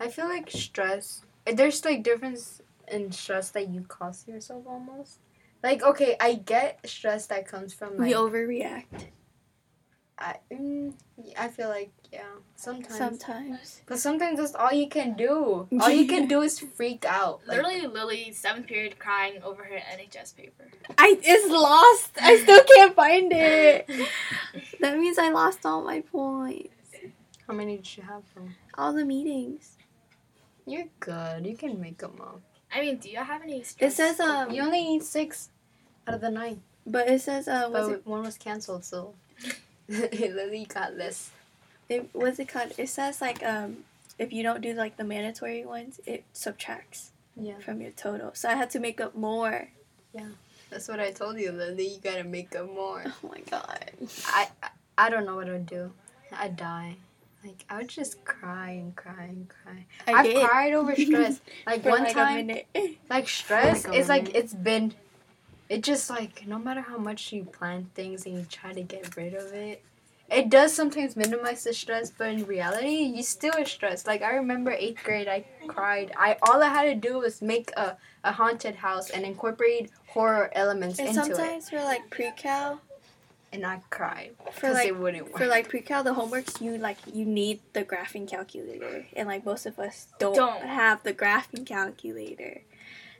I 0.00 0.08
feel 0.08 0.28
like 0.28 0.50
stress. 0.50 1.22
There's 1.44 1.84
like 1.84 2.02
difference 2.02 2.60
in 2.90 3.12
stress 3.12 3.50
that 3.50 3.68
you 3.68 3.82
cause 3.82 4.26
yourself 4.26 4.64
almost. 4.66 5.18
Like 5.62 5.82
okay, 5.82 6.16
I 6.20 6.34
get 6.34 6.80
stress 6.88 7.26
that 7.26 7.46
comes 7.46 7.74
from 7.74 7.96
like 7.96 8.08
we 8.08 8.12
overreact 8.14 9.08
I, 10.18 10.36
mm, 10.52 10.92
I 11.38 11.48
feel 11.48 11.68
like 11.68 11.92
yeah 12.12 12.20
sometimes. 12.56 12.98
sometimes. 12.98 13.82
But 13.86 13.98
sometimes 13.98 14.38
that's 14.38 14.54
all 14.54 14.72
you 14.72 14.88
can 14.88 15.14
do. 15.14 15.68
All 15.80 15.90
you 15.90 16.06
can 16.06 16.26
do 16.34 16.42
is 16.42 16.58
freak 16.58 17.04
out. 17.04 17.40
Like, 17.46 17.58
Literally, 17.58 17.86
Lily 17.86 18.32
seventh 18.32 18.66
period 18.66 18.98
crying 18.98 19.42
over 19.42 19.64
her 19.64 19.76
NHS 19.76 20.36
paper. 20.36 20.64
I 20.98 21.16
it's 21.22 21.50
lost. 21.50 22.12
I 22.20 22.36
still 22.36 22.62
can't 22.74 22.94
find 22.96 23.32
it. 23.32 23.88
That 24.80 24.96
means 24.98 25.18
I 25.18 25.30
lost 25.30 25.66
all 25.66 25.82
my 25.84 26.00
points. 26.02 26.70
how 27.48 27.54
many 27.54 27.76
did 27.76 27.96
you 27.96 28.02
have 28.04 28.22
from? 28.32 28.54
All 28.76 28.92
the 28.92 29.04
meetings. 29.04 29.76
You're 30.66 30.86
good. 31.00 31.46
You 31.46 31.56
can 31.56 31.80
make 31.80 31.98
them 31.98 32.20
up. 32.20 32.40
I 32.72 32.80
mean, 32.80 32.98
do 32.98 33.10
you 33.10 33.18
have 33.18 33.42
any 33.42 33.60
It 33.60 33.66
stress? 33.66 33.94
says 33.96 34.20
um 34.20 34.50
You 34.52 34.62
only 34.62 34.82
need 34.84 35.02
six 35.02 35.50
out 36.06 36.14
of 36.14 36.20
the 36.20 36.30
nine. 36.30 36.62
but 36.86 37.08
it 37.08 37.20
says 37.20 37.48
uh 37.48 37.68
But 37.72 37.90
it, 37.90 38.06
one 38.06 38.22
was 38.22 38.36
canceled, 38.38 38.84
so 38.84 39.14
Lily 40.12 40.66
got 40.66 40.96
less. 40.96 41.30
it 41.88 42.08
what's 42.12 42.38
it 42.38 42.48
called? 42.48 42.72
It 42.78 42.88
says 42.88 43.20
like 43.20 43.42
um 43.44 43.78
if 44.18 44.32
you 44.32 44.42
don't 44.42 44.60
do 44.60 44.72
like 44.74 44.96
the 44.96 45.04
mandatory 45.04 45.64
ones, 45.64 46.00
it 46.06 46.24
subtracts 46.32 47.12
Yeah, 47.36 47.58
from 47.58 47.80
your 47.80 47.92
total. 47.92 48.32
So 48.34 48.48
I 48.48 48.54
had 48.54 48.70
to 48.70 48.80
make 48.80 49.00
up 49.00 49.14
more. 49.14 49.68
Yeah, 50.12 50.28
that's 50.70 50.88
what 50.88 51.00
I 51.00 51.12
told 51.12 51.38
you, 51.38 51.52
Lily. 51.52 51.88
You 51.94 51.98
gotta 52.02 52.24
make 52.24 52.54
up 52.56 52.72
more. 52.74 53.04
Oh 53.06 53.28
my 53.28 53.40
god. 53.50 53.90
I, 54.26 54.48
I 54.96 55.10
don't 55.10 55.24
know 55.24 55.36
what 55.36 55.48
I'd 55.48 55.66
do. 55.66 55.92
I'd 56.32 56.56
die. 56.56 56.96
Like 57.44 57.64
I 57.70 57.78
would 57.78 57.88
just 57.88 58.24
cry 58.24 58.70
and 58.70 58.94
cry 58.96 59.24
and 59.28 59.48
cry. 59.48 59.86
I 60.08 60.12
I've 60.12 60.24
did. 60.26 60.44
cried 60.48 60.72
over 60.74 60.94
stress. 61.06 61.40
Like 61.66 61.82
For 61.82 61.90
one 61.90 62.02
like 62.02 62.12
time, 62.12 62.50
like 63.08 63.28
stress 63.28 63.86
like 63.86 63.96
is 63.96 64.08
like 64.08 64.34
it's 64.34 64.52
been 64.54 64.92
it 65.68 65.82
just 65.82 66.08
like 66.10 66.46
no 66.46 66.58
matter 66.58 66.80
how 66.80 66.98
much 66.98 67.32
you 67.32 67.44
plan 67.44 67.90
things 67.94 68.26
and 68.26 68.36
you 68.36 68.46
try 68.50 68.72
to 68.72 68.82
get 68.82 69.16
rid 69.16 69.34
of 69.34 69.52
it 69.52 69.82
it 70.30 70.50
does 70.50 70.74
sometimes 70.74 71.16
minimize 71.16 71.64
the 71.64 71.72
stress 71.72 72.10
but 72.10 72.28
in 72.28 72.44
reality 72.44 72.88
you 73.16 73.22
still 73.22 73.54
are 73.56 73.64
stressed. 73.64 74.06
Like 74.06 74.20
i 74.22 74.34
remember 74.34 74.70
eighth 74.70 75.02
grade 75.02 75.26
i 75.28 75.44
cried. 75.66 76.12
I 76.18 76.36
all 76.42 76.62
i 76.62 76.68
had 76.68 76.82
to 76.84 76.94
do 77.08 77.18
was 77.18 77.40
make 77.40 77.70
a, 77.76 77.96
a 78.24 78.32
haunted 78.32 78.74
house 78.76 79.08
and 79.10 79.24
incorporate 79.24 79.90
horror 80.08 80.50
elements 80.54 80.98
And 80.98 81.08
into 81.08 81.20
it. 81.20 81.24
sometimes 81.36 81.70
for 81.70 81.76
like 81.82 82.10
pre-cal, 82.10 82.80
and 83.54 83.64
i 83.64 83.80
cried 83.88 84.32
for 84.52 84.52
because 84.52 84.74
like 84.74 84.88
it 84.88 84.98
wouldn't 84.98 85.24
work. 85.24 85.38
for 85.38 85.46
like 85.46 85.68
pre-cal 85.70 86.04
the 86.04 86.12
homeworks 86.14 86.60
you 86.60 86.76
like 86.76 86.98
you 87.10 87.24
need 87.24 87.60
the 87.72 87.82
graphing 87.84 88.28
calculator. 88.28 89.06
And 89.16 89.26
like 89.28 89.46
most 89.46 89.64
of 89.64 89.78
us 89.78 90.08
don't, 90.18 90.34
Don't. 90.34 90.62
have 90.62 91.02
the 91.04 91.14
graphing 91.14 91.64
calculator. 91.64 92.60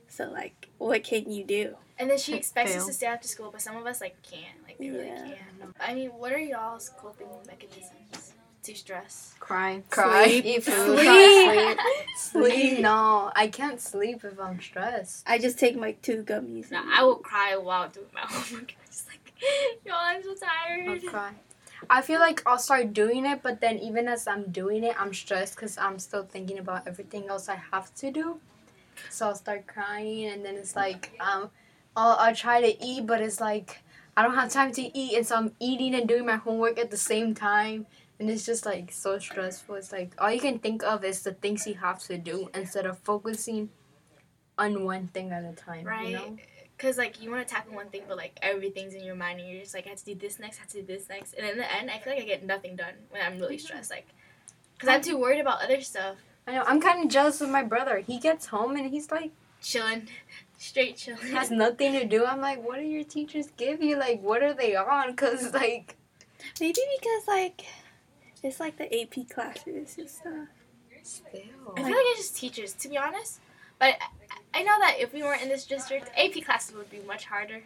So 0.08 0.24
like 0.30 0.68
what 0.76 1.04
can 1.04 1.32
you 1.32 1.42
do 1.44 1.76
And 1.98 2.08
then 2.08 2.18
she 2.18 2.34
expects 2.34 2.76
us 2.76 2.86
to 2.86 2.92
stay 2.92 3.06
after 3.06 3.26
school, 3.26 3.50
but 3.50 3.60
some 3.60 3.76
of 3.76 3.84
us 3.86 4.00
like 4.00 4.16
can't. 4.22 4.56
Like 4.66 4.78
We 4.78 4.90
really 4.90 5.08
can't. 5.08 5.74
I 5.80 5.94
mean, 5.94 6.10
what 6.10 6.32
are 6.32 6.38
y'all's 6.38 6.90
coping 6.90 7.26
mechanisms 7.46 8.34
to 8.62 8.74
stress? 8.74 9.34
Cry. 9.40 9.82
Cry. 9.90 10.28
Sleep. 10.28 10.44
Eat 10.44 10.62
food. 10.64 10.98
Sleep. 10.98 11.78
Sleep. 12.16 12.78
No, 12.80 13.32
I 13.34 13.48
can't 13.48 13.80
sleep 13.80 14.24
if 14.24 14.38
I'm 14.38 14.60
stressed. 14.60 15.24
I 15.28 15.38
just 15.38 15.58
take 15.58 15.76
my 15.76 15.92
two 16.02 16.22
gummies. 16.22 16.70
No, 16.70 16.82
I 16.88 17.02
will 17.02 17.16
cry 17.16 17.56
while 17.56 17.88
doing 17.88 18.06
my 18.14 18.20
homework. 18.22 18.74
I'm 18.78 18.86
just 18.86 19.08
like, 19.08 19.32
yo, 19.84 19.92
I'm 19.96 20.22
so 20.22 20.34
tired. 20.34 20.88
I'll 20.88 20.98
tired. 20.98 21.06
cry. 21.06 21.32
I 21.90 22.02
feel 22.02 22.20
like 22.20 22.42
I'll 22.46 22.58
start 22.58 22.92
doing 22.92 23.24
it, 23.24 23.42
but 23.42 23.60
then 23.60 23.78
even 23.78 24.08
as 24.08 24.26
I'm 24.26 24.50
doing 24.50 24.84
it, 24.84 25.00
I'm 25.00 25.14
stressed 25.14 25.54
because 25.54 25.78
I'm 25.78 25.98
still 25.98 26.24
thinking 26.24 26.58
about 26.58 26.86
everything 26.86 27.28
else 27.28 27.48
I 27.48 27.54
have 27.72 27.94
to 27.96 28.10
do. 28.10 28.40
So 29.10 29.26
I'll 29.28 29.36
start 29.36 29.66
crying, 29.66 30.26
and 30.26 30.44
then 30.44 30.56
it's 30.56 30.74
like 30.74 31.12
um, 31.20 31.50
I'll 31.96 32.16
I'll 32.18 32.34
try 32.34 32.60
to 32.60 32.84
eat, 32.84 33.06
but 33.06 33.20
it's 33.20 33.40
like 33.40 33.82
I 34.16 34.22
don't 34.22 34.34
have 34.34 34.50
time 34.50 34.72
to 34.72 34.98
eat, 34.98 35.16
and 35.16 35.26
so 35.26 35.36
I'm 35.36 35.52
eating 35.60 35.94
and 35.94 36.08
doing 36.08 36.26
my 36.26 36.36
homework 36.36 36.78
at 36.78 36.90
the 36.90 36.96
same 36.96 37.34
time, 37.34 37.86
and 38.18 38.30
it's 38.30 38.46
just 38.46 38.66
like 38.66 38.92
so 38.92 39.18
stressful. 39.18 39.76
It's 39.76 39.92
like 39.92 40.12
all 40.18 40.30
you 40.30 40.40
can 40.40 40.58
think 40.58 40.82
of 40.82 41.04
is 41.04 41.22
the 41.22 41.34
things 41.34 41.66
you 41.66 41.74
have 41.74 42.02
to 42.04 42.18
do 42.18 42.48
instead 42.54 42.86
of 42.86 42.98
focusing 42.98 43.70
on 44.58 44.84
one 44.84 45.06
thing 45.08 45.30
at 45.30 45.44
a 45.44 45.52
time. 45.52 45.84
Right? 45.84 46.08
You 46.08 46.16
know? 46.16 46.36
Because, 46.76 46.96
like, 46.96 47.20
you 47.20 47.28
want 47.28 47.46
to 47.46 47.52
tackle 47.52 47.74
one 47.74 47.88
thing, 47.88 48.02
but, 48.06 48.16
like, 48.16 48.38
everything's 48.40 48.94
in 48.94 49.02
your 49.02 49.16
mind, 49.16 49.40
and 49.40 49.50
you're 49.50 49.62
just 49.62 49.74
like, 49.74 49.86
I 49.86 49.90
have 49.90 49.98
to 49.98 50.04
do 50.04 50.14
this 50.14 50.38
next, 50.38 50.58
I 50.58 50.60
have 50.60 50.68
to 50.70 50.80
do 50.80 50.86
this 50.86 51.08
next. 51.08 51.34
And 51.34 51.44
in 51.44 51.58
the 51.58 51.74
end, 51.74 51.90
I 51.90 51.98
feel 51.98 52.12
like 52.12 52.22
I 52.22 52.24
get 52.24 52.44
nothing 52.44 52.76
done 52.76 52.94
when 53.10 53.20
I'm 53.20 53.40
really 53.40 53.56
mm-hmm. 53.56 53.66
stressed. 53.66 53.90
Like, 53.90 54.06
because 54.74 54.88
I'm 54.88 55.02
too 55.02 55.18
worried 55.18 55.40
about 55.40 55.60
other 55.60 55.80
stuff. 55.80 56.18
I 56.46 56.52
know. 56.52 56.62
I'm 56.64 56.80
kind 56.80 57.02
of 57.02 57.10
jealous 57.10 57.40
of 57.40 57.50
my 57.50 57.64
brother. 57.64 57.98
He 57.98 58.20
gets 58.20 58.46
home 58.46 58.76
and 58.76 58.88
he's 58.90 59.10
like. 59.10 59.32
Chilling. 59.60 60.06
Straight 60.58 60.96
chilling. 60.96 61.28
has 61.28 61.50
nothing 61.50 61.92
to 61.92 62.04
do. 62.04 62.26
I'm 62.26 62.40
like, 62.40 62.62
what 62.62 62.76
do 62.78 62.82
your 62.82 63.04
teachers 63.04 63.46
give 63.56 63.80
you? 63.82 63.96
Like, 63.96 64.20
what 64.20 64.42
are 64.42 64.52
they 64.52 64.74
on? 64.76 65.14
Cause 65.16 65.54
like, 65.54 65.96
Maybe 66.60 66.80
because 67.00 67.28
like 67.28 67.64
it's 68.42 68.60
like 68.60 68.76
the 68.76 69.02
AP 69.02 69.28
classes 69.28 69.96
and 69.98 70.10
stuff. 70.10 70.26
Uh, 70.32 70.96
still. 71.02 71.40
I 71.76 71.82
feel 71.82 71.90
like 71.90 72.04
it's 72.08 72.20
just 72.20 72.36
teachers, 72.36 72.72
to 72.74 72.88
be 72.88 72.98
honest. 72.98 73.40
But 73.78 73.94
I- 74.00 74.08
I 74.54 74.62
know 74.62 74.76
that 74.80 74.96
if 74.98 75.12
we 75.12 75.22
weren't 75.22 75.42
in 75.42 75.48
this 75.48 75.64
district, 75.66 76.10
AP 76.16 76.44
classes 76.44 76.74
would 76.74 76.90
be 76.90 77.00
much 77.06 77.26
harder. 77.26 77.62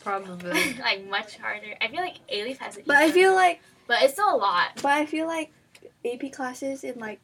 Probably. 0.00 0.74
like 0.80 1.06
much 1.08 1.38
harder. 1.38 1.74
I 1.80 1.88
feel 1.88 2.00
like 2.00 2.16
A 2.28 2.44
Leaf 2.44 2.58
has 2.58 2.76
it. 2.76 2.86
But 2.86 2.96
I 2.96 3.10
feel 3.10 3.34
like 3.34 3.60
but 3.86 4.02
it's 4.02 4.12
still 4.14 4.34
a 4.34 4.36
lot. 4.36 4.68
but 4.76 4.92
I 4.92 5.06
feel 5.06 5.26
like 5.26 5.50
AP 6.04 6.32
classes 6.32 6.84
in 6.84 6.98
like 6.98 7.20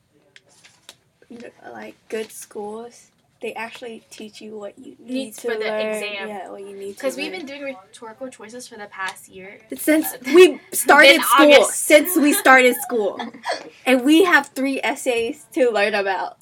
like 1.71 1.95
good 2.09 2.33
schools 2.33 3.11
they 3.41 3.55
actually 3.55 4.03
teach 4.11 4.41
you 4.41 4.57
what 4.59 4.79
you 4.79 4.97
need 4.99 5.11
Needs 5.13 5.37
to 5.39 5.43
for 5.53 5.55
the 5.55 5.65
learn. 5.65 5.87
exam. 5.95 6.29
Yeah, 6.29 6.51
what 6.51 6.61
you 6.63 6.77
need 6.77 6.89
to 6.89 6.95
Because 6.95 7.17
we've 7.17 7.31
been 7.31 7.47
doing 7.47 7.63
rhetorical 7.63 8.29
choices 8.29 8.67
for 8.67 8.77
the 8.77 8.87
past 8.87 9.29
year. 9.29 9.61
since 9.77 10.07
uh, 10.13 10.19
we 10.35 10.61
started 10.73 11.21
school. 11.23 11.53
August. 11.55 11.75
Since 11.85 12.17
we 12.17 12.33
started 12.33 12.75
school, 12.77 13.21
and 13.87 14.05
we 14.05 14.25
have 14.25 14.49
three 14.49 14.81
essays 14.83 15.47
to 15.53 15.71
learn 15.71 15.95
about. 15.95 16.39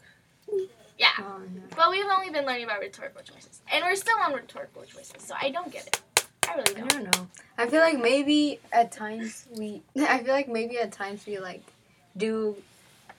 Yeah. 0.99 1.09
Oh, 1.19 1.43
yeah. 1.55 1.61
But 1.77 1.91
we've 1.91 2.07
only 2.07 2.31
been 2.31 2.47
learning 2.47 2.65
about 2.65 2.81
rhetorical 2.81 3.21
choices. 3.23 3.61
And 3.71 3.85
we're 3.85 3.97
still 3.97 4.17
on 4.25 4.33
rhetorical 4.33 4.83
choices, 4.85 5.23
so 5.23 5.35
I 5.39 5.51
don't 5.51 5.71
get 5.71 5.87
it. 5.87 6.01
I 6.49 6.55
really 6.55 6.75
don't. 6.75 6.85
I 6.95 7.03
don't 7.03 7.17
know. 7.17 7.27
I 7.59 7.67
feel 7.67 7.81
like 7.81 7.99
maybe 8.01 8.61
at 8.73 8.93
times 8.93 9.47
we. 9.59 9.83
I 9.99 10.19
feel 10.23 10.33
like 10.33 10.49
maybe 10.49 10.79
at 10.79 10.93
times 10.93 11.27
we 11.27 11.39
like 11.39 11.63
do 12.17 12.57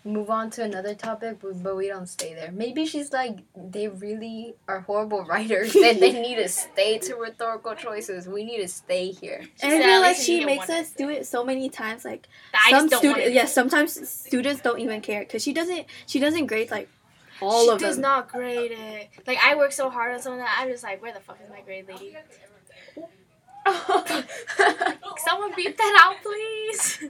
move 0.08 0.30
on 0.30 0.50
to 0.52 0.64
another 0.64 0.96
topic, 0.96 1.38
but, 1.42 1.62
but 1.62 1.76
we 1.76 1.88
don't 1.88 2.08
stay 2.08 2.34
there. 2.34 2.52
Maybe 2.52 2.86
she's 2.86 3.12
like 3.12 3.40
they 3.56 3.88
really 3.88 4.56
are 4.68 4.82
horrible 4.82 5.24
writers, 5.32 5.76
and 5.76 6.00
they 6.00 6.12
need 6.22 6.36
to 6.36 6.50
stay 6.50 6.98
to 7.00 7.16
rhetorical 7.16 7.76
choices. 7.76 8.28
We 8.28 8.44
need 8.44 8.62
to 8.62 8.68
stay 8.68 9.12
here. 9.12 9.44
And 9.62 9.74
I 9.74 9.82
feel 9.82 10.02
like 10.02 10.18
she 10.18 10.46
makes 10.46 10.70
us 10.70 10.92
do 10.92 11.10
it 11.10 11.28
so 11.28 11.44
many 11.44 11.70
times. 11.70 12.06
Like 12.06 12.28
I 12.54 12.72
some 12.72 12.90
just 12.90 13.02
don't 13.02 13.12
want 13.12 13.18
students, 13.18 13.28
to. 13.28 13.34
yeah, 13.34 13.46
sometimes 13.46 14.10
students 14.10 14.62
don't 14.62 14.80
even 14.80 15.02
care 15.02 15.22
because 15.22 15.44
she 15.44 15.54
doesn't. 15.54 15.86
She 16.06 16.20
doesn't 16.20 16.48
grade 16.48 16.72
like 16.72 16.90
all 17.42 17.66
she 17.66 17.70
of 17.70 17.80
them. 17.80 17.80
She 17.80 17.86
does 17.86 17.96
them. 17.98 18.02
not 18.04 18.30
grade 18.30 18.72
it. 18.72 19.10
Like 19.26 19.40
I 19.44 19.56
work 19.56 19.72
so 19.72 19.90
hard 19.90 20.14
on 20.14 20.22
something 20.22 20.40
that 20.40 20.58
I'm 20.60 20.70
just 20.70 20.84
like, 20.84 21.02
where 21.02 21.14
the 21.14 21.20
fuck 21.20 21.40
is 21.44 21.50
my 21.50 21.62
grade 21.62 21.88
lady? 21.88 22.16
Someone 25.28 25.54
beep 25.56 25.76
that 25.78 25.98
out, 26.02 26.16
please. 26.24 27.04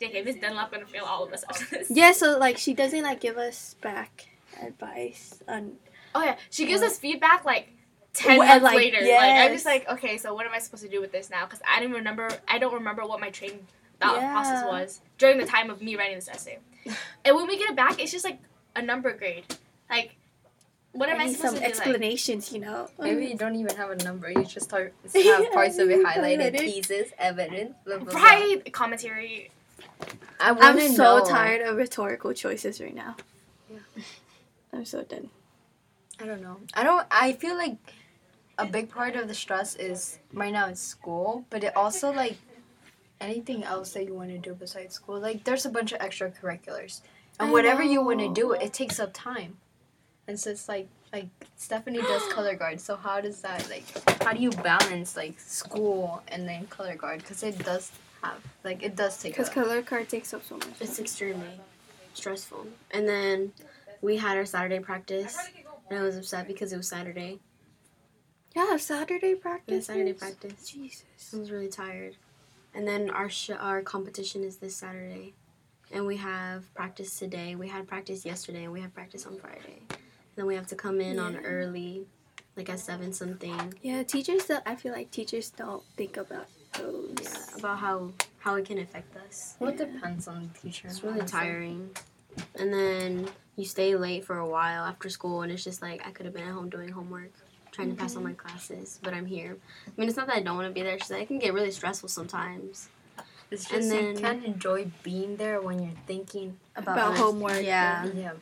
JK, 0.00 0.24
Miss 0.24 0.36
Dunlop 0.36 0.70
gonna 0.72 0.86
fail 0.86 1.04
all 1.04 1.24
of 1.24 1.32
us 1.32 1.44
after 1.48 1.66
this. 1.78 1.90
Yeah, 1.90 2.12
so 2.12 2.38
like 2.38 2.56
she 2.56 2.74
doesn't 2.74 3.02
like 3.02 3.20
give 3.20 3.36
us 3.36 3.74
back 3.82 4.28
advice 4.62 5.40
on. 5.46 5.72
Oh 6.14 6.22
yeah, 6.22 6.36
she 6.50 6.66
gives 6.66 6.82
us 6.82 6.98
feedback 6.98 7.44
like 7.44 7.68
ten 8.12 8.38
Well, 8.38 8.48
months 8.48 8.64
like, 8.64 8.76
later. 8.76 9.00
Like 9.00 9.20
I'm 9.20 9.52
just 9.52 9.66
like, 9.66 9.88
okay, 9.88 10.18
so 10.18 10.34
what 10.34 10.46
am 10.46 10.52
I 10.52 10.58
supposed 10.58 10.82
to 10.82 10.88
do 10.88 11.00
with 11.00 11.12
this 11.12 11.30
now? 11.30 11.44
Because 11.44 11.60
I 11.68 11.80
don't 11.80 11.92
remember. 11.92 12.28
I 12.48 12.58
don't 12.58 12.74
remember 12.74 13.04
what 13.06 13.20
my 13.20 13.30
training 13.30 13.66
thought 14.00 14.18
process 14.18 14.64
was 14.64 15.00
during 15.18 15.38
the 15.38 15.46
time 15.46 15.70
of 15.70 15.82
me 15.82 15.96
writing 15.96 16.16
this 16.16 16.28
essay. 16.28 16.58
and 17.24 17.36
when 17.36 17.46
we 17.46 17.58
get 17.58 17.70
it 17.70 17.76
back, 17.76 18.00
it's 18.02 18.10
just 18.10 18.24
like 18.24 18.38
a 18.74 18.82
number 18.82 19.12
grade. 19.12 19.44
Like, 19.90 20.16
what 20.92 21.08
am 21.08 21.20
I 21.20 21.24
I 21.24 21.32
supposed 21.32 21.40
some 21.40 21.54
to 21.54 21.60
do? 21.60 21.64
Like, 21.66 21.70
explanations, 21.70 22.52
you 22.52 22.60
know. 22.60 22.88
Maybe 22.98 23.26
you 23.26 23.36
don't 23.36 23.54
even 23.56 23.76
have 23.76 23.90
a 23.90 23.96
number. 23.96 24.30
You 24.30 24.44
just 24.44 24.66
start 24.66 24.94
have 25.12 25.52
parts 25.52 25.78
of 25.78 25.90
it 25.90 26.04
highlighted, 26.04 26.54
Highlighted. 26.54 26.60
pieces, 26.60 27.12
evidence, 27.18 27.74
blah 27.84 27.98
blah. 27.98 28.12
blah. 28.12 28.22
right 28.22 28.72
commentary. 28.72 29.50
I 30.40 30.56
I'm 30.58 30.80
so 30.94 31.18
know. 31.18 31.24
tired 31.24 31.60
of 31.62 31.76
rhetorical 31.76 32.32
choices 32.32 32.80
right 32.80 32.94
now. 32.94 33.16
Yeah. 33.70 34.02
I'm 34.72 34.84
so 34.84 35.02
done. 35.02 35.30
I 36.20 36.26
don't 36.26 36.42
know. 36.42 36.58
I 36.74 36.82
don't. 36.84 37.06
I 37.10 37.32
feel 37.32 37.56
like 37.56 37.76
a 38.58 38.66
big 38.66 38.90
part 38.90 39.16
of 39.16 39.28
the 39.28 39.34
stress 39.34 39.74
is 39.76 40.18
right 40.32 40.52
now 40.52 40.68
it's 40.68 40.80
school, 40.80 41.44
but 41.50 41.64
it 41.64 41.76
also 41.76 42.12
like 42.12 42.36
anything 43.20 43.64
else 43.64 43.92
that 43.92 44.04
you 44.04 44.14
want 44.14 44.30
to 44.30 44.38
do 44.38 44.54
besides 44.54 44.94
school. 44.94 45.18
Like 45.18 45.44
there's 45.44 45.66
a 45.66 45.70
bunch 45.70 45.92
of 45.92 45.98
extracurriculars, 46.00 47.00
and 47.38 47.48
I 47.48 47.52
whatever 47.52 47.82
you 47.82 48.02
want 48.02 48.20
to 48.20 48.32
do, 48.32 48.52
it 48.52 48.72
takes 48.72 49.00
up 49.00 49.10
time. 49.12 49.56
And 50.28 50.38
so 50.38 50.50
it's 50.50 50.68
like 50.68 50.88
like 51.12 51.28
Stephanie 51.56 52.02
does 52.02 52.22
color 52.32 52.54
guard. 52.54 52.80
So 52.80 52.96
how 52.96 53.20
does 53.20 53.40
that 53.42 53.68
like? 53.68 53.84
How 54.22 54.32
do 54.32 54.40
you 54.40 54.50
balance 54.50 55.16
like 55.16 55.40
school 55.40 56.22
and 56.28 56.48
then 56.48 56.66
color 56.66 56.96
guard? 56.96 57.20
Because 57.20 57.42
it 57.42 57.58
does 57.64 57.90
have 58.22 58.40
like 58.64 58.82
it 58.82 58.96
does 58.96 59.20
take. 59.20 59.32
Because 59.32 59.48
color 59.48 59.82
guard 59.82 60.08
takes 60.08 60.32
up 60.34 60.44
so 60.44 60.56
much. 60.56 60.68
It's 60.80 60.98
extremely 60.98 61.60
stressful. 62.14 62.66
And 62.90 63.08
then 63.08 63.52
we 64.00 64.16
had 64.16 64.36
our 64.36 64.46
Saturday 64.46 64.80
practice, 64.80 65.36
and 65.88 65.98
I 65.98 66.02
was 66.02 66.16
upset 66.16 66.46
because 66.46 66.72
it 66.72 66.76
was 66.76 66.88
Saturday. 66.88 67.38
Yeah, 68.54 68.76
Saturday 68.78 69.34
practice. 69.34 69.86
had 69.86 69.96
Saturday 69.96 70.12
practice. 70.12 70.68
Jesus. 70.68 71.04
I 71.32 71.38
was 71.38 71.50
really 71.50 71.68
tired. 71.68 72.16
And 72.74 72.86
then 72.86 73.10
our 73.10 73.28
sh- 73.28 73.50
our 73.50 73.82
competition 73.82 74.44
is 74.44 74.56
this 74.56 74.76
Saturday, 74.76 75.34
and 75.92 76.06
we 76.06 76.16
have 76.16 76.72
practice 76.74 77.18
today. 77.18 77.54
We 77.54 77.68
had 77.68 77.86
practice 77.86 78.24
yesterday, 78.24 78.64
and 78.64 78.72
we 78.72 78.80
have 78.80 78.94
practice 78.94 79.26
on 79.26 79.38
Friday. 79.38 79.82
And 79.88 80.36
then 80.36 80.46
we 80.46 80.54
have 80.54 80.66
to 80.68 80.76
come 80.76 81.00
in 81.00 81.18
on 81.18 81.36
early, 81.38 82.06
like 82.56 82.68
at 82.68 82.80
seven 82.80 83.12
something. 83.12 83.74
Yeah, 83.82 84.02
teachers. 84.02 84.46
Don't, 84.46 84.62
I 84.66 84.76
feel 84.76 84.92
like 84.92 85.10
teachers 85.10 85.50
don't 85.50 85.82
think 85.96 86.16
about 86.16 86.46
those. 86.72 87.14
Yeah, 87.22 87.58
about 87.58 87.78
how 87.78 88.12
how 88.38 88.54
it 88.56 88.64
can 88.64 88.78
affect 88.78 89.16
us. 89.16 89.56
Well, 89.58 89.70
it 89.70 89.78
depends 89.78 90.28
on 90.28 90.50
the 90.52 90.58
teacher. 90.58 90.88
It's 90.88 91.02
really 91.02 91.20
honestly. 91.20 91.38
tiring. 91.38 91.90
And 92.58 92.72
then 92.72 93.28
you 93.56 93.64
stay 93.64 93.96
late 93.96 94.24
for 94.24 94.38
a 94.38 94.48
while 94.48 94.84
after 94.84 95.08
school, 95.10 95.42
and 95.42 95.52
it's 95.52 95.64
just 95.64 95.82
like 95.82 96.06
I 96.06 96.10
could 96.10 96.26
have 96.26 96.34
been 96.34 96.46
at 96.46 96.52
home 96.54 96.70
doing 96.70 96.88
homework, 96.90 97.32
trying 97.72 97.90
to 97.90 97.96
pass 97.96 98.16
all 98.16 98.22
my 98.22 98.30
mm-hmm. 98.30 98.46
classes, 98.48 98.98
but 99.02 99.12
I'm 99.12 99.26
here. 99.26 99.56
I 99.86 99.90
mean, 99.96 100.08
it's 100.08 100.16
not 100.16 100.26
that 100.28 100.36
I 100.36 100.40
don't 100.40 100.56
want 100.56 100.68
to 100.68 100.72
be 100.72 100.82
there. 100.82 100.92
It's 100.94 101.00
just 101.02 101.10
that 101.10 101.20
it 101.20 101.26
can 101.28 101.38
get 101.38 101.52
really 101.52 101.70
stressful 101.72 102.08
sometimes. 102.08 102.88
It's 103.50 103.70
And 103.70 103.82
just 103.82 103.92
you 103.94 104.12
then- 104.14 104.16
can't 104.18 104.44
enjoy 104.44 104.90
being 105.02 105.36
there 105.36 105.60
when 105.60 105.82
you're 105.82 105.92
thinking 106.06 106.56
About, 106.76 106.96
About 106.98 107.16
homework, 107.16 107.62
Yeah. 107.64 108.06
Yeah, 108.14 108.32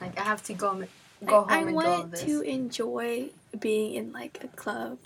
like 0.00 0.18
I 0.18 0.22
have 0.22 0.42
to 0.44 0.54
go 0.54 0.70
m- 0.70 0.88
go 1.24 1.40
home 1.40 1.50
I, 1.50 1.54
I 1.54 1.58
and 1.58 1.68
do 1.70 1.74
all 1.80 1.98
want 1.98 2.10
this. 2.12 2.24
to 2.24 2.40
enjoy 2.42 3.30
being 3.58 3.94
in 3.94 4.12
like 4.12 4.38
a 4.44 4.48
club. 4.48 4.98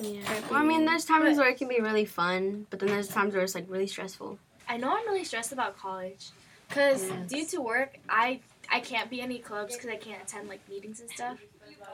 Yeah. 0.00 0.20
Well, 0.50 0.60
I 0.60 0.64
mean, 0.64 0.84
there's 0.84 1.04
times 1.04 1.36
But- 1.36 1.42
where 1.42 1.48
it 1.50 1.58
can 1.58 1.68
be 1.68 1.80
really 1.80 2.04
fun, 2.04 2.66
but 2.70 2.78
then 2.80 2.88
there's 2.88 3.08
times 3.08 3.34
where 3.34 3.42
it's 3.42 3.54
like 3.54 3.66
really 3.68 3.86
stressful. 3.86 4.38
I 4.68 4.76
know 4.76 4.90
I'm 4.96 5.06
really 5.06 5.24
stressed 5.24 5.52
about 5.52 5.78
college, 5.78 6.30
cause 6.70 7.08
Yes. 7.08 7.28
due 7.30 7.44
to 7.46 7.60
work, 7.62 7.96
I 8.08 8.40
I 8.70 8.80
can't 8.80 9.08
be 9.08 9.22
any 9.22 9.38
clubs 9.38 9.74
because 9.76 9.88
I 9.90 9.96
can't 9.96 10.22
attend 10.22 10.48
like 10.48 10.60
meetings 10.68 11.00
and 11.00 11.08
stuff. 11.10 11.38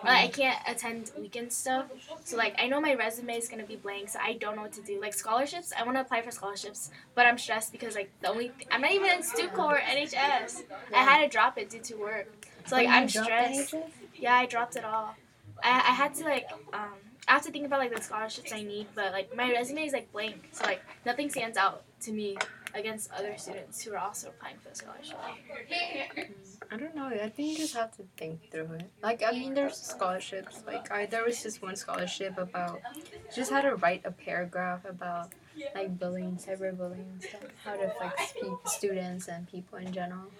Like, 0.02 0.24
I 0.24 0.26
can't 0.28 0.58
attend 0.66 1.12
weekend 1.16 1.52
stuff. 1.52 1.86
So 2.24 2.36
like 2.36 2.56
I 2.60 2.66
know 2.66 2.80
my 2.80 2.94
resume 2.94 3.36
is 3.38 3.48
gonna 3.48 3.62
be 3.64 3.76
blank, 3.76 4.08
so 4.08 4.18
I 4.20 4.32
don't 4.34 4.56
know 4.56 4.62
what 4.62 4.72
to 4.72 4.82
do. 4.82 5.00
Like 5.00 5.14
scholarships, 5.14 5.72
I 5.78 5.84
want 5.84 5.96
to 5.96 6.00
apply 6.00 6.22
for 6.22 6.32
scholarships, 6.32 6.90
but 7.14 7.26
I'm 7.26 7.38
stressed 7.38 7.70
because 7.70 7.94
like 7.94 8.10
the 8.20 8.28
only 8.28 8.48
th- 8.48 8.66
I'm 8.72 8.80
not 8.80 8.90
even 8.90 9.08
in 9.08 9.22
STUCO 9.22 9.58
or 9.64 9.78
NHS. 9.78 10.64
I 10.92 11.02
had 11.04 11.22
to 11.22 11.28
drop 11.28 11.58
it 11.58 11.70
due 11.70 11.80
to 11.80 11.94
work. 11.94 12.26
So 12.66 12.74
like 12.74 12.88
Oh, 12.88 12.90
I'm 12.90 13.08
stressed. 13.08 13.74
Yeah, 14.16 14.34
I 14.34 14.46
dropped 14.46 14.74
it 14.74 14.84
all. 14.84 15.14
I, 15.62 15.70
I 15.70 15.92
had 15.94 16.12
to 16.16 16.24
like 16.24 16.48
um 16.72 16.98
I 17.26 17.32
have 17.32 17.42
to 17.42 17.50
think 17.50 17.66
about 17.66 17.78
like 17.78 17.94
the 17.94 18.02
scholarships 18.02 18.52
I 18.52 18.62
need, 18.62 18.86
but 18.94 19.12
like 19.12 19.34
my 19.34 19.50
resume 19.50 19.84
is 19.86 19.92
like 19.92 20.12
blank, 20.12 20.50
so 20.52 20.64
like 20.64 20.82
nothing 21.06 21.30
stands 21.30 21.56
out 21.56 21.82
to 22.02 22.12
me 22.12 22.36
against 22.74 23.10
other 23.12 23.34
students 23.36 23.82
who 23.82 23.92
are 23.92 23.98
also 23.98 24.28
applying 24.28 24.56
for 24.58 24.68
the 24.70 24.74
scholarship. 24.74 25.16
Hmm. 26.14 26.74
I 26.74 26.76
don't 26.76 26.94
know. 26.94 27.06
I 27.06 27.28
think 27.28 27.50
you 27.50 27.56
just 27.56 27.74
have 27.74 27.96
to 27.96 28.02
think 28.16 28.50
through 28.50 28.72
it. 28.72 28.90
Like, 29.02 29.22
I 29.22 29.30
mean, 29.30 29.54
there's 29.54 29.76
scholarships. 29.76 30.62
Like, 30.66 30.90
I 30.90 31.06
there 31.06 31.24
was 31.24 31.42
just 31.42 31.62
one 31.62 31.76
scholarship 31.76 32.36
about 32.36 32.80
just 33.34 33.50
how 33.50 33.60
to 33.60 33.76
write 33.76 34.02
a 34.04 34.10
paragraph 34.10 34.84
about 34.84 35.32
like 35.74 35.98
bullying, 35.98 36.36
cyberbullying, 36.36 37.12
and 37.12 37.22
stuff. 37.22 37.42
How 37.64 37.74
it 37.74 37.94
affects 37.96 38.32
people, 38.32 38.60
students 38.66 39.28
and 39.28 39.48
people 39.48 39.78
in 39.78 39.92
general. 39.92 40.30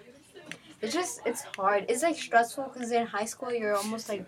It's 0.83 0.93
just 0.93 1.21
it's 1.25 1.43
hard. 1.57 1.87
It's 1.89 2.03
like 2.03 2.17
stressful 2.17 2.71
because 2.73 2.91
in 2.91 3.07
high 3.07 3.25
school 3.25 3.53
you're 3.53 3.77
almost 3.77 4.09
like 4.09 4.27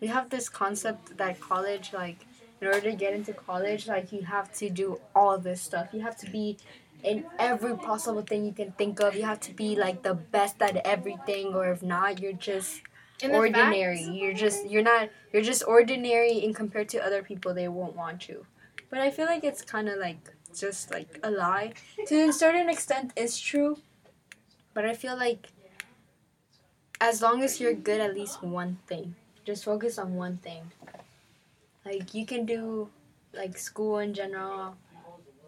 you 0.00 0.08
have 0.08 0.30
this 0.30 0.48
concept 0.48 1.16
that 1.18 1.40
college 1.40 1.92
like 1.92 2.26
in 2.60 2.66
order 2.68 2.80
to 2.80 2.92
get 2.92 3.14
into 3.14 3.32
college 3.32 3.86
like 3.88 4.12
you 4.12 4.22
have 4.22 4.52
to 4.54 4.68
do 4.70 5.00
all 5.14 5.38
this 5.38 5.60
stuff. 5.62 5.88
You 5.92 6.00
have 6.02 6.16
to 6.18 6.30
be 6.30 6.58
in 7.02 7.24
every 7.38 7.74
possible 7.76 8.20
thing 8.22 8.44
you 8.44 8.52
can 8.52 8.72
think 8.72 9.00
of. 9.00 9.14
You 9.14 9.22
have 9.22 9.40
to 9.40 9.52
be 9.54 9.74
like 9.76 10.02
the 10.02 10.12
best 10.14 10.60
at 10.60 10.76
everything, 10.86 11.54
or 11.54 11.70
if 11.72 11.82
not, 11.82 12.20
you're 12.20 12.34
just 12.34 12.82
And 13.22 13.32
ordinary. 13.32 14.04
fact- 14.04 14.14
You're 14.16 14.34
just 14.34 14.68
you're 14.68 14.82
not 14.82 15.08
you're 15.32 15.42
just 15.52 15.62
ordinary 15.66 16.32
in 16.44 16.52
compared 16.54 16.88
to 16.90 16.98
other 17.04 17.22
people. 17.22 17.54
They 17.54 17.68
won't 17.68 17.96
want 17.96 18.28
you. 18.28 18.46
But 18.90 18.98
I 19.00 19.10
feel 19.10 19.26
like 19.26 19.44
it's 19.44 19.62
kind 19.62 19.88
of 19.88 19.98
like 19.98 20.20
just 20.54 20.90
like 20.90 21.18
a 21.22 21.30
lie. 21.30 21.72
To 22.08 22.28
a 22.28 22.32
certain 22.32 22.68
extent, 22.68 23.12
it's 23.16 23.38
true. 23.40 23.78
But 24.74 24.84
I 24.84 24.94
feel 24.94 25.16
like 25.16 25.48
as 27.00 27.22
long 27.22 27.42
as 27.42 27.60
you're 27.60 27.72
good 27.74 28.00
at 28.00 28.14
least 28.14 28.42
one 28.42 28.78
thing, 28.86 29.14
just 29.50 29.64
focus 29.64 29.98
on 29.98 30.14
one 30.14 30.36
thing. 30.38 30.62
Like 31.84 32.14
you 32.14 32.24
can 32.24 32.46
do 32.46 32.88
like 33.34 33.58
school 33.58 33.98
in 33.98 34.14
general, 34.14 34.76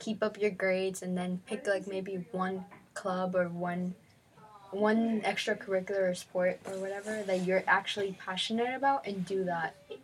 keep 0.01 0.23
up 0.23 0.41
your 0.41 0.51
grades, 0.51 1.03
and 1.03 1.17
then 1.17 1.41
pick 1.47 1.67
like 1.67 1.87
maybe 1.87 2.25
one 2.33 2.65
club 2.95 3.37
or 3.37 3.49
one 3.49 3.95
one 4.73 5.21
extracurricular 5.21 6.11
or 6.11 6.15
sport 6.15 6.59
or 6.67 6.79
whatever 6.79 7.23
that 7.25 7.43
you're 7.45 7.63
actually 7.67 8.17
passionate 8.19 8.75
about 8.75 9.07
and 9.07 9.25
do 9.27 9.45
that. 9.45 9.77
Do 9.89 9.97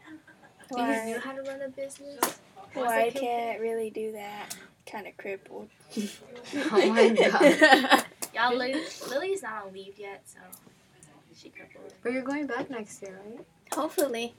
you 0.71 0.87
Why, 0.87 1.13
know 1.13 1.21
how 1.21 1.33
to 1.33 1.43
run 1.43 1.63
a 1.63 1.69
business? 1.69 2.39
why 2.75 3.07
I 3.07 3.11
can't 3.11 3.61
really 3.61 3.91
do 3.91 4.13
that. 4.13 4.55
Kind 4.87 5.07
of 5.07 5.17
crippled. 5.17 5.69
Oh 6.71 6.93
my 6.93 7.09
god. 7.09 8.05
Y'all, 8.35 8.57
Lily, 8.57 8.81
Lily's 9.11 9.43
not 9.43 9.67
on 9.67 9.73
leave 9.73 9.99
yet, 9.99 10.23
so 10.25 10.39
she 11.37 11.51
crippled. 11.51 11.93
But 12.03 12.13
you're 12.13 12.23
going 12.23 12.47
back 12.47 12.71
next 12.71 13.03
year, 13.03 13.19
right? 13.27 13.45
Hopefully. 13.73 14.35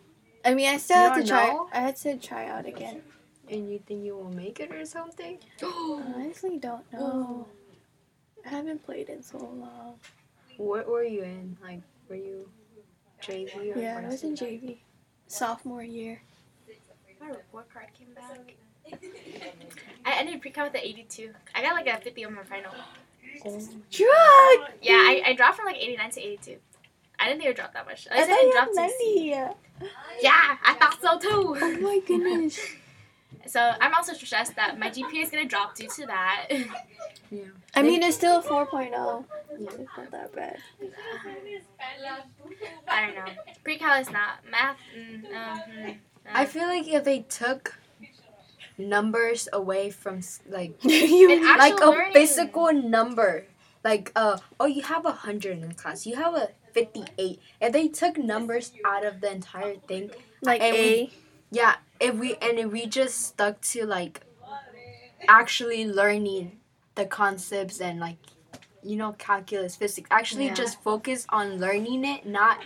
I 0.45 0.53
mean, 0.53 0.69
I 0.69 0.77
still 0.77 0.97
You 1.01 1.09
have 1.09 1.17
to 1.21 1.27
try. 1.27 1.47
know? 1.47 1.69
I 1.73 1.79
had 1.81 1.95
to 1.97 2.17
try 2.17 2.47
out 2.47 2.65
again. 2.65 3.01
And 3.49 3.69
you 3.71 3.79
think 3.85 4.05
you 4.05 4.15
will 4.15 4.31
make 4.31 4.59
it 4.59 4.71
or 4.73 4.85
something? 4.85 5.39
Honestly, 5.63 6.57
don't 6.57 6.91
know. 6.93 7.47
I 8.45 8.49
haven't 8.49 8.83
played 8.85 9.09
in 9.09 9.21
so 9.23 9.37
long. 9.37 9.95
what 10.57 10.87
were 10.87 11.03
you 11.03 11.23
in? 11.23 11.57
Like, 11.61 11.81
were 12.07 12.15
you 12.15 12.49
JV 13.21 13.75
or 13.75 13.79
Yeah, 13.79 13.97
I 14.03 14.07
was 14.07 14.23
in 14.23 14.35
varsity? 14.35 14.57
JV. 14.57 14.77
Sophomore 15.27 15.83
year. 15.83 16.21
My 17.19 17.27
report 17.27 17.67
card 17.73 17.87
came 17.97 18.13
back. 18.15 18.55
I 20.05 20.13
ended 20.19 20.41
pre-com 20.41 20.65
with 20.65 20.73
an 20.75 20.81
82. 20.83 21.33
I 21.53 21.61
got 21.61 21.73
like 21.73 21.87
a 21.87 21.99
50 22.01 22.25
on 22.25 22.33
my 22.35 22.43
final. 22.43 22.71
Oh. 23.45 23.59
Drug! 23.91 24.69
Yeah, 24.81 24.93
I, 24.93 25.21
I 25.27 25.33
dropped 25.33 25.57
from 25.57 25.65
like 25.65 25.77
89 25.77 26.11
to 26.11 26.21
82. 26.21 26.57
I 27.19 27.27
didn't 27.27 27.41
think 27.41 27.55
drop 27.55 27.73
that 27.73 27.85
much. 27.85 28.07
I, 28.11 28.15
I 28.15 28.19
said 28.19 28.27
thought 28.29 28.37
I 28.39 28.41
you 28.43 28.51
dropped 28.53 28.77
had 28.77 28.87
to 28.87 28.93
C. 28.97 29.31
90. 29.31 29.55
Yeah, 30.21 30.57
I 30.65 30.73
thought 30.79 30.97
so 31.01 31.19
too. 31.19 31.57
Oh 31.61 31.77
my 31.81 31.99
goodness. 32.07 32.59
So 33.47 33.73
I'm 33.81 33.93
also 33.93 34.13
stressed 34.13 34.55
that 34.55 34.77
my 34.79 34.89
GPA 34.89 35.23
is 35.23 35.29
gonna 35.29 35.45
drop 35.45 35.75
due 35.75 35.87
to 35.87 36.05
that. 36.07 36.47
Yeah. 37.31 37.43
I 37.75 37.83
mean, 37.83 38.01
it's 38.01 38.15
still 38.17 38.39
a 38.39 38.41
4.0. 38.41 38.89
Yeah. 38.89 39.67
It's 39.69 39.77
not 39.95 40.09
that 40.09 40.33
bad. 40.35 40.57
I 42.87 43.05
don't 43.05 43.15
know. 43.15 43.31
Pre-cal 43.63 44.01
is 44.01 44.09
not 44.09 44.39
math. 44.49 44.77
Mm, 44.97 45.25
uh, 45.25 45.57
mm, 45.69 45.89
uh. 45.91 45.93
I 46.33 46.45
feel 46.45 46.65
like 46.67 46.87
if 46.87 47.03
they 47.03 47.19
took 47.19 47.77
numbers 48.79 49.47
away 49.53 49.91
from 49.91 50.21
like 50.49 50.73
you, 50.83 51.29
like 51.45 51.73
Actual 51.73 51.89
a 51.89 51.91
learning. 51.91 52.13
physical 52.13 52.73
number, 52.73 53.45
like 53.83 54.11
uh 54.15 54.39
oh 54.59 54.65
you 54.65 54.81
have 54.81 55.05
a 55.05 55.11
hundred 55.11 55.61
in 55.61 55.73
class, 55.73 56.05
you 56.07 56.15
have 56.15 56.33
a 56.33 56.49
fifty 56.79 57.03
eight. 57.17 57.39
If 57.61 57.73
they 57.73 57.87
took 57.87 58.17
numbers 58.17 58.71
out 58.85 59.05
of 59.05 59.21
the 59.21 59.31
entire 59.31 59.75
thing, 59.87 60.11
like 60.41 60.61
and 60.61 60.75
A. 60.75 60.81
we- 60.81 61.13
yeah, 61.51 61.75
if 61.99 62.15
we 62.15 62.35
and 62.41 62.59
if 62.59 62.71
we 62.71 62.85
just 62.85 63.21
stuck 63.25 63.61
to 63.73 63.85
like 63.85 64.21
actually 65.27 65.85
learning 65.85 66.59
the 66.95 67.05
concepts 67.05 67.79
and 67.81 67.99
like 67.99 68.17
you 68.81 68.95
know 68.95 69.13
calculus, 69.13 69.75
physics, 69.75 70.07
actually 70.11 70.45
Yeah. 70.47 70.53
just 70.53 70.81
focus 70.81 71.25
on 71.29 71.59
learning 71.59 72.05
it, 72.05 72.25
not 72.25 72.63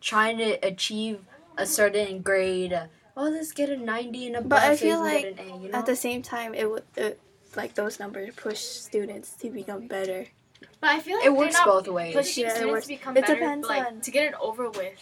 trying 0.00 0.38
to 0.38 0.52
achieve 0.66 1.20
a 1.56 1.66
certain 1.66 2.22
grade. 2.22 2.72
uh, 2.72 2.86
Oh, 3.16 3.28
let's 3.28 3.52
get 3.52 3.68
a 3.68 3.76
ninety 3.76 4.26
and 4.28 4.36
a 4.36 4.40
But 4.40 4.62
I 4.62 4.70
you 4.72 4.76
feel 4.78 5.00
like 5.00 5.38
A, 5.38 5.44
you 5.58 5.68
know? 5.68 5.78
At 5.78 5.86
the 5.86 5.96
same 5.96 6.22
time, 6.22 6.54
it 6.54 6.70
would 6.70 6.84
like 7.56 7.74
those 7.74 7.98
numbers 8.00 8.34
push 8.36 8.60
students 8.60 9.32
to 9.42 9.50
become 9.50 9.86
better. 9.88 10.28
But 10.80 10.90
I 10.90 11.00
feel 11.00 11.16
like 11.18 11.26
it 11.26 11.34
works 11.34 11.54
not 11.54 11.66
both 11.66 11.88
ways. 11.88 12.14
pushing 12.14 12.44
Yeah, 12.44 12.50
it 12.50 12.56
students 12.56 12.72
works. 12.72 12.86
to 12.86 12.92
become 12.94 13.16
It 13.16 13.20
better. 13.22 13.34
depends 13.34 13.68
like 13.68 13.86
on- 13.86 14.00
to 14.00 14.10
get 14.10 14.24
it 14.24 14.34
over 14.40 14.70
with, 14.70 14.94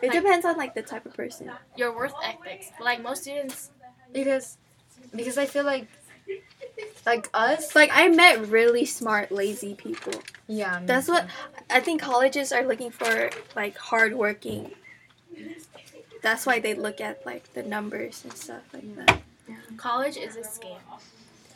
It 0.00 0.08
Like- 0.08 0.12
depends 0.12 0.44
on 0.46 0.56
like 0.56 0.74
the 0.74 0.82
type 0.82 1.06
of 1.06 1.14
person. 1.14 1.50
your 1.76 1.92
worth 1.94 2.12
ethics. 2.24 2.66
But, 2.78 2.84
like 2.84 3.00
most 3.02 3.22
students, 3.22 3.70
because 4.12 4.58
because 5.14 5.38
I 5.38 5.46
feel 5.46 5.64
like 5.64 5.86
like 7.06 7.28
us. 7.34 7.74
Like 7.74 7.90
I 7.92 8.08
met 8.08 8.46
really 8.48 8.84
smart, 8.84 9.30
lazy 9.32 9.74
people. 9.74 10.12
Yeah, 10.48 10.80
me 10.80 10.86
That's 10.86 11.06
too. 11.06 11.12
what 11.12 11.26
I 11.70 11.80
think 11.80 12.00
colleges 12.02 12.52
are 12.52 12.62
looking 12.64 12.90
for, 12.90 13.30
like 13.56 13.76
hardworking. 13.76 14.72
That's 16.22 16.46
why 16.46 16.60
they 16.60 16.74
look 16.74 17.00
at 17.00 17.24
like 17.26 17.52
the 17.54 17.62
numbers 17.62 18.22
and 18.24 18.32
stuff 18.34 18.62
like 18.72 18.96
that. 18.96 19.20
college 19.76 20.16
is 20.16 20.36
a 20.36 20.40
scam. 20.42 20.78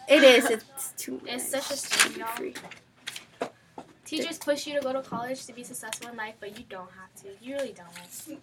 It 0.08 0.22
is. 0.22 0.46
It's 0.50 0.92
too. 0.96 1.20
It's 1.26 1.52
much 1.52 1.62
such 1.62 1.70
a 1.70 1.80
scam, 1.80 2.14
be 2.14 2.20
y'all. 2.20 2.28
free. 2.28 2.54
Teachers 4.06 4.38
push 4.38 4.66
you 4.68 4.74
to 4.74 4.80
go 4.80 4.92
to 4.92 5.02
college 5.02 5.44
to 5.46 5.52
be 5.52 5.64
successful 5.64 6.08
in 6.10 6.16
life, 6.16 6.34
but 6.38 6.56
you 6.56 6.64
don't 6.68 6.88
have 6.92 7.12
to. 7.22 7.44
You 7.44 7.56
really 7.56 7.74
don't. 7.74 8.38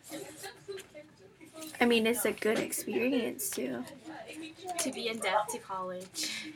I 1.79 1.85
mean, 1.85 2.05
it's 2.05 2.25
a 2.25 2.33
good 2.33 2.59
experience 2.59 3.49
too. 3.49 3.83
To 4.79 4.91
be 4.91 5.07
in 5.07 5.19
depth 5.19 5.53
to 5.53 5.59
college. 5.59 6.51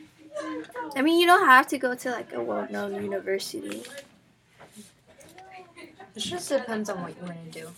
I 0.94 1.02
mean, 1.02 1.18
you 1.18 1.26
don't 1.26 1.46
have 1.46 1.66
to 1.68 1.78
go 1.78 1.94
to 1.94 2.10
like 2.10 2.34
a 2.34 2.42
well-known 2.42 3.02
university. 3.02 3.82
It 6.14 6.20
just 6.20 6.50
depends 6.50 6.90
on 6.90 7.02
what 7.02 7.16
you 7.16 7.22
want 7.22 7.52
to 7.52 7.60
do. 7.60 7.68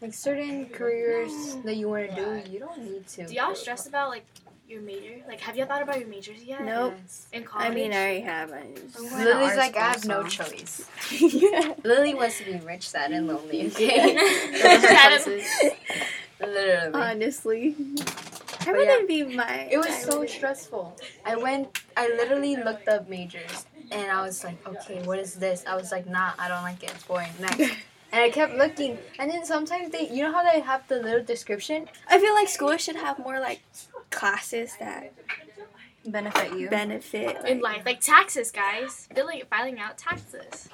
Like 0.00 0.14
certain 0.14 0.66
careers 0.66 1.56
that 1.64 1.76
you 1.76 1.88
want 1.88 2.10
to 2.10 2.14
do, 2.14 2.50
you 2.50 2.60
don't 2.60 2.78
need 2.78 3.06
to. 3.08 3.26
Do 3.26 3.34
y'all 3.34 3.54
stress 3.54 3.86
about 3.86 4.08
like 4.10 4.24
your 4.68 4.80
major? 4.82 5.22
Like, 5.28 5.40
have 5.40 5.56
y'all 5.56 5.66
thought 5.66 5.82
about 5.82 5.98
your 5.98 6.08
majors 6.08 6.42
yet? 6.42 6.64
Nope. 6.64 6.94
Yes. 7.02 7.28
In 7.32 7.44
college. 7.44 7.70
I 7.70 7.74
mean, 7.74 7.92
I 7.92 7.96
already 7.96 8.20
have. 8.20 8.52
I 8.52 8.66
just... 8.74 8.96
going 8.98 9.24
Lily's 9.24 9.56
like, 9.56 9.76
I 9.76 9.88
have 9.92 10.04
no 10.04 10.24
choice. 10.24 10.88
yeah. 11.20 11.74
Lily 11.84 12.14
wants 12.14 12.38
to 12.38 12.44
be 12.44 12.58
rich, 12.66 12.88
sad, 12.88 13.12
and 13.12 13.26
lonely. 13.26 13.66
Okay. 13.66 14.14
Those 14.14 14.64
are 14.64 14.68
her 14.68 14.78
Sad 14.78 15.12
and- 15.12 15.24
choices. 15.24 15.72
Literally. 16.40 16.94
Honestly, 16.94 17.76
I 18.66 18.72
wouldn't 18.72 19.08
be 19.08 19.24
my. 19.24 19.68
It 19.70 19.78
was 19.78 19.86
I 19.86 19.90
so 19.90 20.18
wouldn't- 20.18 20.30
stressful. 20.30 20.96
I 21.24 21.36
went, 21.36 21.82
I 21.96 22.08
literally 22.08 22.56
looked 22.56 22.88
up 22.88 23.08
majors 23.08 23.64
and 23.90 24.10
I 24.10 24.22
was 24.22 24.44
like, 24.44 24.58
okay, 24.68 25.02
what 25.04 25.18
is 25.18 25.34
this? 25.34 25.64
I 25.66 25.76
was 25.76 25.90
like, 25.92 26.06
nah, 26.06 26.32
I 26.38 26.48
don't 26.48 26.62
like 26.62 26.82
it. 26.82 26.90
It's 26.90 27.04
boring. 27.04 27.30
Next. 27.40 27.72
And 28.12 28.22
I 28.22 28.30
kept 28.30 28.54
looking. 28.54 28.98
And 29.18 29.28
then 29.28 29.44
sometimes 29.44 29.90
they, 29.90 30.08
you 30.08 30.22
know 30.22 30.32
how 30.32 30.44
they 30.44 30.60
have 30.60 30.86
the 30.86 30.96
little 31.02 31.24
description? 31.24 31.88
I 32.08 32.20
feel 32.20 32.34
like 32.34 32.48
schools 32.48 32.80
should 32.80 32.94
have 32.94 33.18
more 33.18 33.40
like 33.40 33.60
classes 34.10 34.74
that 34.78 35.12
Benefit 36.06 36.56
you. 36.56 36.68
benefit 36.70 37.36
in 37.46 37.60
like, 37.60 37.76
life, 37.78 37.82
like 37.86 38.00
taxes, 38.00 38.52
guys. 38.52 39.08
Filling, 39.14 39.42
filing 39.50 39.78
out 39.80 39.98
taxes. 39.98 40.68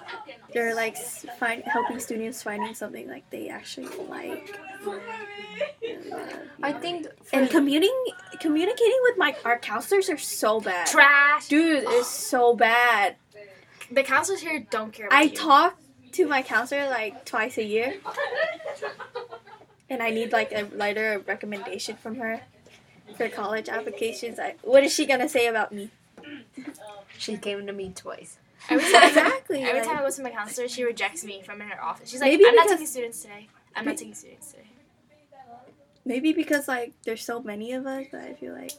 they're 0.53 0.75
like 0.75 0.97
find 1.39 1.63
helping 1.65 1.99
students 2.01 2.43
finding 2.43 2.75
something 2.75 3.09
like 3.09 3.29
they 3.31 3.49
actually 3.49 3.89
like. 4.09 4.59
I 6.63 6.73
think. 6.73 7.07
And 7.33 7.49
commuting, 7.49 7.95
communicating 8.41 8.99
with 9.05 9.17
my 9.17 9.35
our 9.45 9.59
counselors 9.59 10.11
are 10.11 10.19
so 10.19 10.61
bad. 10.61 10.87
Trash. 10.87 11.49
Dude, 11.49 11.85
it's 11.87 12.09
so 12.09 12.55
bad. 12.55 13.17
The 13.91 14.03
counselors 14.03 14.41
here 14.41 14.67
don't 14.71 14.93
care 14.93 15.07
about 15.07 15.19
I 15.19 15.23
you. 15.23 15.35
talk 15.35 15.79
to 16.13 16.27
my 16.27 16.43
counselor 16.43 16.89
like 16.89 17.25
twice 17.25 17.57
a 17.57 17.65
year, 17.65 17.95
and 19.89 20.03
I 20.03 20.11
need 20.11 20.33
like 20.33 20.53
a 20.53 20.69
letter 20.75 21.15
of 21.15 21.29
recommendation 21.29 21.97
from 21.97 22.17
her 22.17 22.43
for 23.17 23.29
college 23.29 23.69
applications. 23.69 24.39
I, 24.39 24.55
what 24.63 24.83
is 24.85 24.93
she 24.93 25.07
gonna 25.07 25.29
say 25.29 25.47
about 25.47 25.73
me? 25.73 25.91
she 27.19 27.37
came 27.37 27.67
to 27.67 27.73
me 27.73 27.93
twice. 27.95 28.39
Every 28.71 28.85
time, 28.93 29.03
Exactly, 29.09 29.63
Every 29.63 29.81
like- 29.81 29.89
time 29.89 29.99
I 29.99 30.03
go 30.03 30.11
to 30.11 30.23
my 30.23 30.31
counselor, 30.31 30.69
she 30.69 30.85
rejects 30.85 31.25
me 31.25 31.43
from 31.43 31.61
in 31.63 31.69
her 31.69 31.83
office. 31.83 32.11
She's 32.11 32.21
like, 32.21 32.33
"I'm 32.47 32.55
not 32.55 32.69
taking 32.69 32.87
students 32.87 33.23
today. 33.23 33.49
I'm 33.75 33.85
not 33.85 33.97
taking 33.97 34.15
students 34.15 34.53
today." 34.53 34.67
Maybe 36.05 36.33
because 36.33 36.67
like 36.67 36.93
there's 37.05 37.25
so 37.25 37.41
many 37.43 37.73
of 37.73 37.87
us 37.87 38.07
that 38.11 38.25
I 38.29 38.35
feel 38.35 38.55
like 38.55 38.73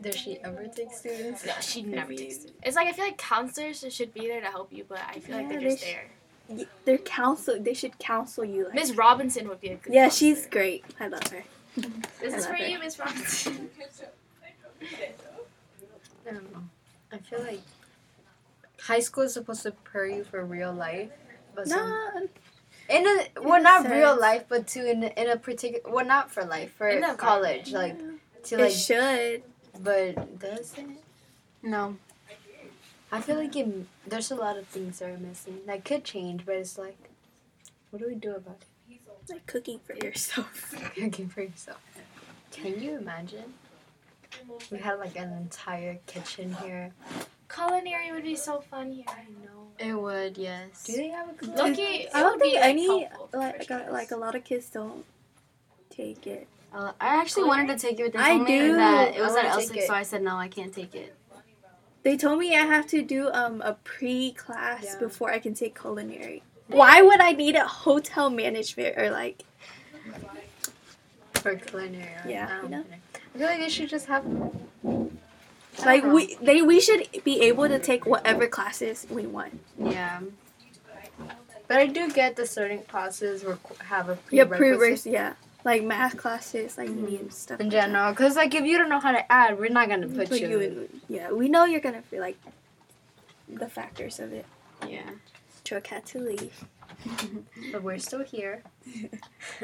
Does 0.00 0.16
she 0.16 0.38
ever 0.42 0.66
take 0.74 0.92
students? 0.92 1.46
No, 1.46 1.52
she 1.60 1.82
never 1.82 2.08
Maybe. 2.10 2.24
takes 2.24 2.34
students. 2.40 2.60
It's 2.64 2.76
like 2.76 2.88
I 2.88 2.92
feel 2.92 3.04
like 3.04 3.16
counselors 3.18 3.84
should 3.94 4.12
be 4.12 4.26
there 4.26 4.40
to 4.40 4.48
help 4.48 4.72
you, 4.72 4.84
but 4.88 4.98
I 5.08 5.20
feel 5.20 5.36
like 5.36 5.48
they're 5.48 5.60
they 5.60 5.66
just 5.66 5.84
sh- 5.84 5.86
there. 5.86 6.04
y- 6.48 6.66
they're 6.84 6.98
counsel. 6.98 7.60
They 7.60 7.74
should 7.74 7.96
counsel 8.00 8.44
you. 8.44 8.64
Like, 8.64 8.74
Miss 8.74 8.90
Robinson 8.92 9.48
would 9.48 9.60
be 9.60 9.68
a 9.68 9.76
good. 9.76 9.94
yeah, 9.94 10.08
she's 10.08 10.46
great. 10.46 10.84
I 10.98 11.06
love 11.06 11.26
her. 11.28 11.44
This 11.76 12.34
is 12.34 12.46
for 12.46 12.54
her. 12.54 12.66
you, 12.66 12.78
Miss 12.78 12.98
Robinson. 12.98 13.70
I 16.28 16.32
don't 16.32 16.52
know. 16.52 16.62
I 17.12 17.18
feel 17.18 17.42
like 17.42 17.60
high 18.80 19.00
school 19.00 19.24
is 19.24 19.34
supposed 19.34 19.62
to 19.62 19.72
prepare 19.72 20.06
you 20.06 20.24
for 20.24 20.44
real 20.44 20.72
life, 20.72 21.10
but 21.54 21.68
some, 21.68 21.88
No, 21.88 22.28
in 22.88 23.06
a 23.06 23.40
well, 23.40 23.60
a 23.60 23.62
not 23.62 23.88
real 23.90 24.18
life, 24.18 24.44
but 24.48 24.66
to 24.68 24.90
in 24.90 25.04
a, 25.04 25.06
in 25.20 25.28
a 25.30 25.36
particular 25.36 25.92
well, 25.92 26.04
not 26.04 26.30
for 26.30 26.44
life, 26.44 26.72
for 26.74 26.88
In 26.88 27.00
the 27.00 27.14
college, 27.14 27.72
like 27.72 27.98
to 28.44 28.54
it 28.56 28.62
like, 28.62 28.72
should. 28.72 29.42
but 29.80 30.38
does 30.38 30.74
it? 30.78 30.86
No. 31.62 31.96
I 33.12 33.20
feel 33.20 33.36
like 33.36 33.54
it, 33.54 33.68
there's 34.06 34.30
a 34.32 34.34
lot 34.34 34.56
of 34.56 34.66
things 34.66 34.98
that 34.98 35.08
are 35.08 35.18
missing 35.18 35.60
that 35.66 35.84
could 35.84 36.02
change, 36.04 36.44
but 36.44 36.56
it's 36.56 36.76
like, 36.76 36.96
what 37.90 38.02
do 38.02 38.08
we 38.08 38.16
do 38.16 38.34
about 38.34 38.58
Like 39.28 39.46
cooking 39.46 39.80
for 39.80 39.94
yourself. 39.94 40.74
Cooking 40.94 41.28
for 41.28 41.42
yourself. 41.42 41.80
Can 42.52 42.80
you 42.80 42.96
imagine? 42.98 43.54
We 44.70 44.78
had 44.78 44.98
like 44.98 45.16
an 45.16 45.32
entire 45.32 45.98
kitchen 46.06 46.54
here. 46.62 46.92
Culinary 47.52 48.12
would 48.12 48.24
be 48.24 48.36
so 48.36 48.60
fun 48.60 48.92
here. 48.92 49.04
I 49.08 49.22
know. 49.44 49.68
It 49.78 49.94
would, 49.94 50.36
yes. 50.36 50.84
Do 50.84 50.92
they 50.96 51.08
have 51.08 51.30
a 51.30 51.32
good 51.32 51.56
Loki, 51.56 52.08
I 52.12 52.20
don't 52.20 52.32
would 52.32 52.40
be, 52.42 52.50
think 52.50 52.60
like, 52.60 52.64
any 52.70 52.86
helpful 52.86 53.28
like 53.32 53.62
sure. 53.62 53.78
got, 53.80 53.92
like 53.92 54.10
a 54.10 54.16
lot 54.16 54.34
of 54.34 54.44
kids 54.44 54.66
don't 54.68 55.04
take 55.90 56.26
it. 56.26 56.46
Uh, 56.72 56.92
I 57.00 57.16
actually 57.20 57.44
wanted 57.44 57.68
to 57.68 57.78
take 57.78 58.00
it, 58.00 58.12
but 58.12 58.18
they 58.18 58.24
I 58.24 58.36
told 58.36 58.48
me 58.48 58.58
do. 58.58 58.76
that 58.76 59.14
it 59.16 59.20
was 59.20 59.36
at 59.36 59.44
wanna 59.46 59.60
take 59.60 59.70
L6, 59.70 59.76
it. 59.76 59.86
so 59.86 59.94
I 59.94 60.02
said 60.02 60.22
no, 60.22 60.36
I 60.36 60.48
can't 60.48 60.72
take 60.74 60.94
it. 60.94 61.14
They 62.02 62.16
told 62.16 62.38
me 62.40 62.54
I 62.56 62.62
have 62.66 62.86
to 62.88 63.00
do 63.02 63.30
um 63.32 63.62
a 63.62 63.74
pre-class 63.84 64.84
Yeah. 64.84 64.98
before 64.98 65.30
I 65.32 65.38
can 65.38 65.54
take 65.54 65.78
culinary. 65.80 66.42
Why 66.68 67.02
would 67.02 67.20
I 67.20 67.32
need 67.32 67.56
a 67.56 67.66
hotel 67.66 68.30
management 68.30 68.96
or 68.98 69.10
like 69.10 69.42
for 71.34 71.54
culinary? 71.56 72.08
Yeah, 72.26 72.46
I 72.50 72.54
don't 72.56 72.64
you 72.64 72.70
know? 72.70 72.84
I 73.34 73.38
feel 73.38 73.46
like 73.46 73.60
they 73.60 73.68
should 73.68 73.88
just 73.88 74.06
have. 74.06 74.24
Like 75.84 76.04
know. 76.04 76.14
we 76.14 76.36
they 76.40 76.62
we 76.62 76.80
should 76.80 77.06
be 77.24 77.40
able 77.42 77.68
to 77.68 77.78
take 77.78 78.06
whatever 78.06 78.46
classes 78.46 79.06
we 79.10 79.26
want. 79.26 79.60
Yeah. 79.78 80.20
But 81.66 81.78
I 81.78 81.86
do 81.86 82.10
get 82.12 82.36
the 82.36 82.46
certain 82.46 82.82
classes 82.82 83.44
have 83.80 84.08
a 84.10 84.18
Yeah, 84.30 84.44
prerequisite 84.44 85.04
pre 85.04 85.12
yeah. 85.12 85.32
Like 85.64 85.82
math 85.82 86.16
classes, 86.18 86.76
like 86.76 86.90
Mhm. 86.90 87.08
need 87.08 87.32
stuff. 87.32 87.58
in 87.58 87.66
like 87.66 87.72
general. 87.72 88.12
Because 88.12 88.36
like 88.36 88.54
if 88.54 88.64
you 88.64 88.76
don't 88.78 88.90
know 88.90 89.00
how 89.00 89.12
to 89.12 89.32
add, 89.32 89.58
we're 89.58 89.70
not 89.70 89.88
gonna 89.88 90.06
put, 90.06 90.28
Put 90.28 90.40
you. 90.40 90.48
you 90.48 90.60
in 90.60 91.00
yeah, 91.08 91.32
we 91.32 91.48
know 91.48 91.64
you're 91.64 91.80
gonna 91.80 92.02
feel 92.02 92.20
like 92.20 92.36
the 93.48 93.68
factors 93.68 94.20
of 94.20 94.32
it. 94.32 94.44
Yeah. 94.86 95.10
Chuck 95.64 95.86
had 95.86 96.04
to 96.06 96.18
leave. 96.18 96.64
But 97.72 97.82
we're 97.82 97.98
still 97.98 98.22
here. 98.22 98.62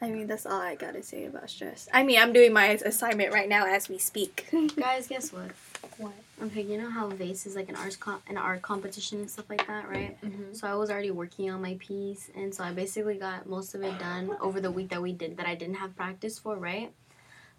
I 0.00 0.10
mean, 0.10 0.26
that's 0.26 0.46
all 0.46 0.60
I 0.60 0.74
gotta 0.74 1.02
say 1.02 1.24
about 1.24 1.48
stress. 1.48 1.88
I 1.92 2.02
mean, 2.02 2.18
I'm 2.20 2.32
doing 2.32 2.52
my 2.52 2.66
assignment 2.66 3.32
right 3.32 3.48
now 3.48 3.66
as 3.66 3.88
we 3.88 3.98
speak. 3.98 4.46
Guys, 4.76 5.08
guess 5.08 5.32
what? 5.32 5.50
What? 5.96 6.12
Okay, 6.42 6.60
you 6.60 6.76
know 6.76 6.90
how 6.90 7.08
VASE 7.08 7.46
is 7.46 7.56
like 7.56 7.70
an 7.70 7.76
art 7.76 7.98
com- 7.98 8.22
an 8.28 8.36
art 8.36 8.60
competition 8.60 9.20
and 9.20 9.30
stuff 9.30 9.48
like 9.48 9.66
that, 9.66 9.88
right? 9.88 10.20
Mm-hmm. 10.22 10.52
So 10.52 10.68
I 10.68 10.74
was 10.74 10.90
already 10.90 11.10
working 11.10 11.50
on 11.50 11.62
my 11.62 11.76
piece, 11.80 12.30
and 12.36 12.54
so 12.54 12.62
I 12.62 12.72
basically 12.72 13.16
got 13.16 13.48
most 13.48 13.74
of 13.74 13.82
it 13.82 13.98
done 13.98 14.36
over 14.40 14.60
the 14.60 14.70
week 14.70 14.90
that 14.90 15.00
we 15.00 15.12
did 15.12 15.38
that 15.38 15.46
I 15.46 15.54
didn't 15.54 15.76
have 15.76 15.96
practice 15.96 16.38
for, 16.38 16.56
right? 16.56 16.92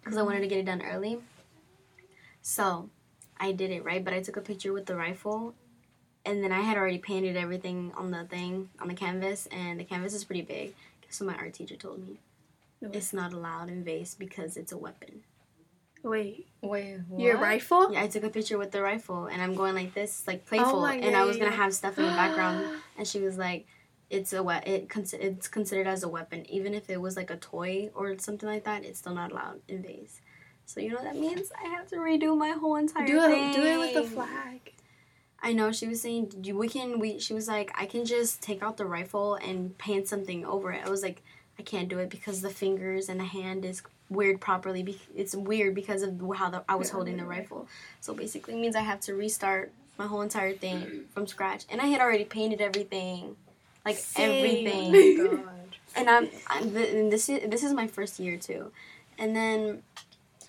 Because 0.00 0.16
I 0.16 0.22
wanted 0.22 0.40
to 0.40 0.46
get 0.46 0.58
it 0.58 0.66
done 0.66 0.82
early. 0.82 1.18
So 2.40 2.88
I 3.40 3.50
did 3.50 3.72
it 3.72 3.84
right, 3.84 4.04
but 4.04 4.14
I 4.14 4.22
took 4.22 4.36
a 4.36 4.40
picture 4.40 4.72
with 4.72 4.86
the 4.86 4.94
rifle, 4.94 5.54
and 6.24 6.42
then 6.42 6.52
I 6.52 6.60
had 6.60 6.76
already 6.76 6.98
painted 6.98 7.36
everything 7.36 7.92
on 7.96 8.10
the 8.10 8.24
thing 8.24 8.70
on 8.80 8.88
the 8.88 8.94
canvas, 8.94 9.46
and 9.50 9.78
the 9.78 9.84
canvas 9.84 10.14
is 10.14 10.24
pretty 10.24 10.42
big. 10.42 10.74
So 11.10 11.24
my 11.24 11.34
art 11.36 11.54
teacher 11.54 11.76
told 11.76 12.06
me? 12.06 12.18
No. 12.80 12.90
It's 12.92 13.12
not 13.12 13.32
allowed 13.32 13.70
in 13.70 13.82
VASE 13.84 14.14
because 14.14 14.56
it's 14.56 14.72
a 14.72 14.76
weapon. 14.76 15.22
Wait, 16.04 16.46
Wait, 16.62 16.98
what? 17.08 17.20
your 17.20 17.38
rifle? 17.38 17.92
Yeah, 17.92 18.02
I 18.04 18.06
took 18.06 18.22
a 18.22 18.30
picture 18.30 18.56
with 18.56 18.70
the 18.70 18.80
rifle, 18.82 19.26
and 19.26 19.42
I'm 19.42 19.54
going 19.54 19.74
like 19.74 19.94
this, 19.94 20.22
like 20.28 20.46
playful, 20.46 20.76
oh 20.78 20.80
my 20.82 20.94
and 20.94 21.16
I 21.16 21.24
was 21.24 21.36
gonna 21.36 21.50
have 21.50 21.74
stuff 21.74 21.98
in 21.98 22.04
the 22.04 22.12
background, 22.12 22.64
and 22.96 23.06
she 23.06 23.20
was 23.20 23.36
like, 23.36 23.66
"It's 24.08 24.32
a 24.32 24.42
we- 24.42 24.54
it 24.64 24.88
con- 24.88 25.04
it's 25.20 25.48
considered 25.48 25.88
as 25.88 26.04
a 26.04 26.08
weapon, 26.08 26.48
even 26.48 26.72
if 26.72 26.88
it 26.88 27.00
was 27.00 27.16
like 27.16 27.30
a 27.30 27.36
toy 27.36 27.90
or 27.96 28.16
something 28.18 28.48
like 28.48 28.62
that. 28.64 28.84
It's 28.84 29.00
still 29.00 29.14
not 29.14 29.32
allowed 29.32 29.60
in 29.66 29.82
VASE." 29.82 30.20
So 30.66 30.80
you 30.80 30.90
know 30.90 30.96
what 30.96 31.04
that 31.04 31.16
means? 31.16 31.50
I 31.64 31.66
have 31.68 31.88
to 31.88 31.96
redo 31.96 32.38
my 32.38 32.50
whole 32.50 32.76
entire 32.76 33.06
Do 33.06 33.20
thing. 33.22 33.50
it, 33.50 33.56
do 33.56 33.62
it 33.64 33.78
with 33.78 33.94
the 33.94 34.04
flag. 34.04 34.74
I 35.42 35.52
know 35.52 35.70
she 35.70 35.86
was 35.86 36.02
saying 36.02 36.32
we 36.54 36.68
can 36.68 36.98
we 36.98 37.18
she 37.18 37.32
was 37.32 37.48
like 37.48 37.70
I 37.74 37.86
can 37.86 38.04
just 38.04 38.42
take 38.42 38.62
out 38.62 38.76
the 38.76 38.86
rifle 38.86 39.36
and 39.36 39.76
paint 39.78 40.08
something 40.08 40.44
over 40.44 40.72
it. 40.72 40.84
I 40.84 40.90
was 40.90 41.02
like 41.02 41.22
I 41.58 41.62
can't 41.62 41.88
do 41.88 41.98
it 41.98 42.10
because 42.10 42.40
the 42.40 42.50
fingers 42.50 43.08
and 43.08 43.20
the 43.20 43.24
hand 43.24 43.64
is 43.64 43.82
weird 44.10 44.40
properly. 44.40 44.82
Be- 44.82 45.00
it's 45.14 45.34
weird 45.34 45.74
because 45.74 46.02
of 46.02 46.20
how 46.36 46.50
the, 46.50 46.64
I 46.68 46.76
was 46.76 46.90
holding 46.90 47.16
the 47.16 47.24
rifle. 47.24 47.68
So 48.00 48.14
basically 48.14 48.54
it 48.54 48.60
means 48.60 48.76
I 48.76 48.80
have 48.80 49.00
to 49.00 49.14
restart 49.14 49.72
my 49.98 50.06
whole 50.06 50.22
entire 50.22 50.52
thing 50.52 51.04
from 51.12 51.26
scratch. 51.26 51.64
And 51.68 51.80
I 51.80 51.86
had 51.86 52.00
already 52.00 52.24
painted 52.24 52.60
everything, 52.60 53.36
like 53.84 53.96
Same. 53.96 54.30
everything 54.30 55.20
oh 55.20 55.36
God. 55.44 55.76
and 55.96 56.08
I'm, 56.08 56.28
I'm 56.46 56.70
th- 56.72 56.94
and 56.94 57.12
this 57.12 57.28
is 57.28 57.48
this 57.50 57.62
is 57.62 57.72
my 57.72 57.86
first 57.86 58.18
year 58.20 58.36
too, 58.36 58.70
and 59.18 59.34
then 59.34 59.82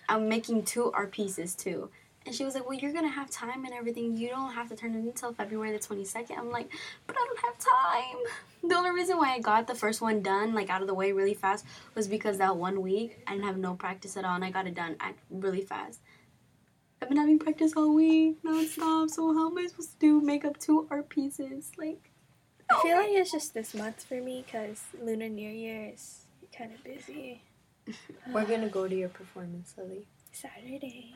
I'm 0.08 0.30
making 0.30 0.64
two 0.64 0.92
art 0.92 1.12
pieces 1.12 1.56
too. 1.56 1.90
And 2.30 2.36
she 2.36 2.46
was 2.46 2.54
like, 2.54 2.70
"Well, 2.70 2.78
you're 2.78 2.94
gonna 2.94 3.10
have 3.10 3.32
time 3.32 3.66
and 3.66 3.74
everything. 3.74 4.16
You 4.16 4.30
don't 4.30 4.54
have 4.54 4.70
to 4.70 4.76
turn 4.76 4.94
it 4.94 5.00
in 5.00 5.08
until 5.08 5.34
February 5.34 5.72
the 5.72 5.80
22nd." 5.80 6.38
I'm 6.38 6.52
like, 6.52 6.72
"But 7.08 7.16
I 7.18 7.26
don't 7.26 7.40
have 7.40 7.58
time." 7.58 8.70
The 8.70 8.76
only 8.76 8.92
reason 8.92 9.18
why 9.18 9.34
I 9.34 9.40
got 9.40 9.66
the 9.66 9.74
first 9.74 10.00
one 10.00 10.22
done, 10.22 10.54
like 10.54 10.70
out 10.70 10.84
of 10.84 10.88
the 10.88 10.94
way 10.94 11.12
really 11.12 11.34
fast, 11.34 11.66
was 11.96 12.08
because 12.08 12.38
that 12.38 12.56
one 12.56 12.84
week 12.84 13.18
I 13.26 13.32
didn't 13.32 13.46
have 13.46 13.58
no 13.58 13.74
practice 13.74 14.16
at 14.16 14.26
all, 14.26 14.36
and 14.36 14.46
I 14.46 14.52
got 14.52 14.68
it 14.68 14.76
done 14.76 14.96
act 15.00 15.18
really 15.32 15.62
fast. 15.62 16.02
I've 17.02 17.10
been 17.10 17.18
having 17.18 17.40
practice 17.40 17.74
all 17.76 17.96
week 17.96 18.44
nonstop. 18.44 19.10
So 19.10 19.34
how 19.34 19.50
am 19.50 19.58
I 19.58 19.66
supposed 19.66 19.94
to 19.94 20.00
do 20.00 20.22
make 20.22 20.46
up 20.46 20.60
two 20.60 20.88
art 20.92 21.10
pieces? 21.10 21.72
Like, 21.80 22.12
I 22.70 22.80
feel 22.84 22.98
like 22.98 23.10
it's 23.10 23.32
just 23.32 23.56
this 23.56 23.74
month 23.74 24.04
for 24.04 24.22
me 24.22 24.44
because 24.46 24.84
Lunar 25.02 25.30
New 25.30 25.50
Year 25.50 25.94
is 25.96 26.26
kind 26.56 26.72
of 26.76 26.84
busy. 26.84 27.42
We're 28.32 28.46
gonna 28.46 28.70
go 28.70 28.88
to 28.88 28.96
your 28.96 29.10
performance, 29.10 29.74
Lily. 29.76 30.06
Saturday. 30.32 31.16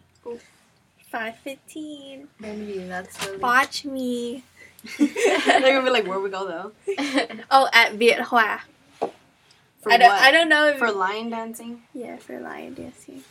Cool. 1.13 1.21
5.15. 1.21 2.27
Maybe 2.39 2.79
that's 2.79 3.25
Lily. 3.25 3.37
Watch 3.37 3.85
me. 3.85 4.43
they're 4.97 5.61
gonna 5.61 5.83
be 5.83 5.89
like, 5.89 6.05
"Where 6.05 6.19
we 6.19 6.29
go 6.29 6.45
though?" 6.45 6.71
Oh, 7.51 7.69
at 7.71 7.93
Viet 7.93 8.19
Hoa. 8.19 8.61
For 8.99 9.91
I 9.91 9.97
don't, 9.97 10.09
what? 10.09 10.21
I 10.21 10.31
don't 10.31 10.49
know 10.49 10.67
if... 10.67 10.77
For 10.77 10.91
lion 10.91 11.29
dancing. 11.29 11.83
yeah, 11.93 12.17
for 12.17 12.39
lion 12.39 12.73
dancing. 12.73 13.23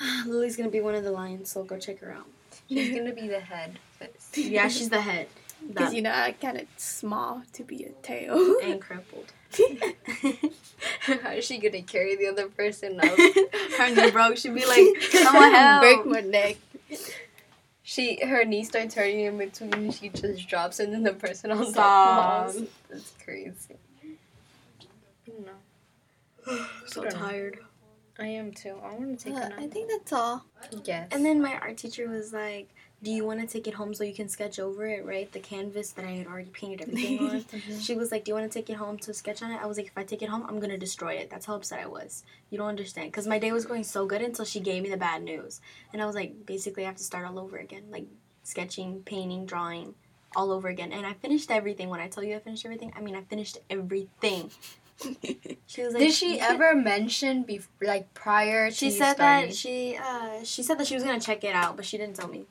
Lily's 0.26 0.56
gonna 0.56 0.70
be 0.70 0.80
one 0.80 0.94
of 0.94 1.04
the 1.04 1.10
lions, 1.10 1.50
so 1.50 1.62
go 1.64 1.78
check 1.78 2.00
her 2.00 2.12
out. 2.12 2.26
She's 2.68 2.94
gonna 2.96 3.12
be 3.12 3.28
the 3.28 3.40
head. 3.40 3.78
Yeah, 4.34 4.68
she's 4.68 4.88
the 4.88 5.00
head. 5.00 5.28
Because, 5.64 5.94
you 5.94 6.02
know, 6.02 6.10
I'm 6.10 6.34
kind 6.34 6.58
of 6.58 6.66
small 6.76 7.42
to 7.52 7.62
be 7.62 7.84
a 7.84 7.90
tail. 8.02 8.56
and 8.64 8.80
crippled. 8.80 9.32
How 11.00 11.30
is 11.32 11.44
she 11.44 11.58
gonna 11.58 11.82
carry 11.82 12.16
the 12.16 12.26
other 12.28 12.48
person 12.48 12.98
up? 13.00 13.06
her 13.78 13.94
knee 13.94 14.10
broke. 14.10 14.36
She'd 14.36 14.54
be 14.54 14.66
like, 14.66 15.00
"Someone 15.10 15.52
help!" 15.52 15.82
Break 15.82 16.06
my 16.06 16.20
neck. 16.20 16.56
She 17.82 18.24
her 18.24 18.44
knee 18.44 18.64
starts 18.64 18.94
hurting 18.94 19.20
in 19.20 19.38
between 19.38 19.72
and 19.74 19.94
she 19.94 20.08
just 20.08 20.48
drops 20.48 20.80
and 20.80 20.92
then 20.92 21.02
the 21.02 21.12
person 21.12 21.50
on 21.50 21.66
Stop. 21.66 21.74
top 21.74 22.50
falls. 22.52 22.62
That's 22.90 23.12
crazy. 23.22 23.76
I 24.04 25.30
don't 25.30 25.46
know. 25.46 26.66
so 26.86 27.04
tired. 27.04 27.58
I 28.18 28.26
am 28.26 28.52
too. 28.52 28.76
I 28.82 28.92
wanna 28.92 29.16
take 29.16 29.34
Uh, 29.34 29.36
a 29.36 29.48
nap. 29.50 29.58
I 29.58 29.66
think 29.66 29.90
that's 29.90 30.12
all. 30.12 30.44
Yes. 30.84 31.08
And 31.12 31.24
then 31.24 31.40
my 31.42 31.54
art 31.54 31.76
teacher 31.76 32.08
was 32.08 32.32
like, 32.32 32.68
"Do 33.02 33.10
you 33.10 33.24
want 33.24 33.40
to 33.40 33.46
take 33.46 33.66
it 33.66 33.74
home 33.74 33.94
so 33.94 34.04
you 34.04 34.14
can 34.14 34.28
sketch 34.28 34.58
over 34.58 34.86
it, 34.86 35.04
right? 35.04 35.30
The 35.32 35.40
canvas 35.40 35.90
that 35.92 36.04
I 36.04 36.10
had 36.12 36.26
already 36.26 36.50
painted 36.50 36.80
everything 36.88 37.18
on." 37.18 37.40
Mm-hmm. 37.42 37.78
She 37.80 37.94
was 37.94 38.10
like, 38.12 38.24
"Do 38.24 38.30
you 38.30 38.34
want 38.34 38.50
to 38.50 38.58
take 38.58 38.70
it 38.70 38.76
home 38.76 38.98
to 38.98 39.12
sketch 39.14 39.42
on 39.42 39.50
it?" 39.50 39.60
I 39.62 39.66
was 39.66 39.76
like, 39.76 39.86
"If 39.88 39.96
I 39.98 40.04
take 40.04 40.22
it 40.22 40.28
home, 40.28 40.44
I'm 40.48 40.60
gonna 40.60 40.78
destroy 40.78 41.14
it." 41.14 41.30
That's 41.30 41.46
how 41.46 41.54
upset 41.56 41.80
I 41.80 41.86
was. 41.86 42.22
You 42.50 42.58
don't 42.58 42.68
understand, 42.68 43.08
because 43.10 43.26
my 43.26 43.38
day 43.38 43.52
was 43.52 43.66
going 43.66 43.84
so 43.84 44.06
good 44.06 44.22
until 44.22 44.44
she 44.44 44.60
gave 44.60 44.82
me 44.82 44.90
the 44.90 44.96
bad 44.96 45.22
news, 45.22 45.60
and 45.92 46.00
I 46.02 46.06
was 46.06 46.14
like, 46.14 46.46
basically, 46.46 46.84
I 46.84 46.86
have 46.86 46.96
to 46.96 47.04
start 47.04 47.26
all 47.26 47.38
over 47.38 47.56
again, 47.56 47.84
like 47.90 48.06
sketching, 48.44 49.02
painting, 49.04 49.46
drawing, 49.46 49.94
all 50.34 50.50
over 50.50 50.68
again. 50.68 50.92
And 50.92 51.04
I 51.06 51.12
finished 51.14 51.50
everything. 51.50 51.88
When 51.88 52.00
I 52.00 52.08
tell 52.08 52.24
you 52.24 52.36
I 52.36 52.38
finished 52.40 52.64
everything, 52.64 52.92
I 52.96 53.00
mean 53.00 53.14
I 53.16 53.22
finished 53.22 53.58
everything. 53.70 54.50
She 55.66 55.82
was 55.82 55.94
like, 55.94 56.02
Did 56.02 56.12
she 56.12 56.34
"You 56.36 56.40
ever 56.40 56.74
mention 56.74 57.44
bef- 57.44 57.66
like 57.80 58.12
prior 58.14 58.70
She 58.70 58.90
said 58.90 59.14
starting? 59.14 59.48
that 59.48 59.56
she 59.56 59.96
uh 59.96 60.44
she 60.44 60.62
said 60.62 60.78
that 60.78 60.86
she 60.86 60.94
was 60.94 61.02
gonna 61.02 61.18
check 61.20 61.42
it 61.44 61.54
out, 61.54 61.76
but 61.76 61.84
she 61.84 61.96
didn't 61.98 62.14
tell 62.16 62.28
me. 62.28 62.44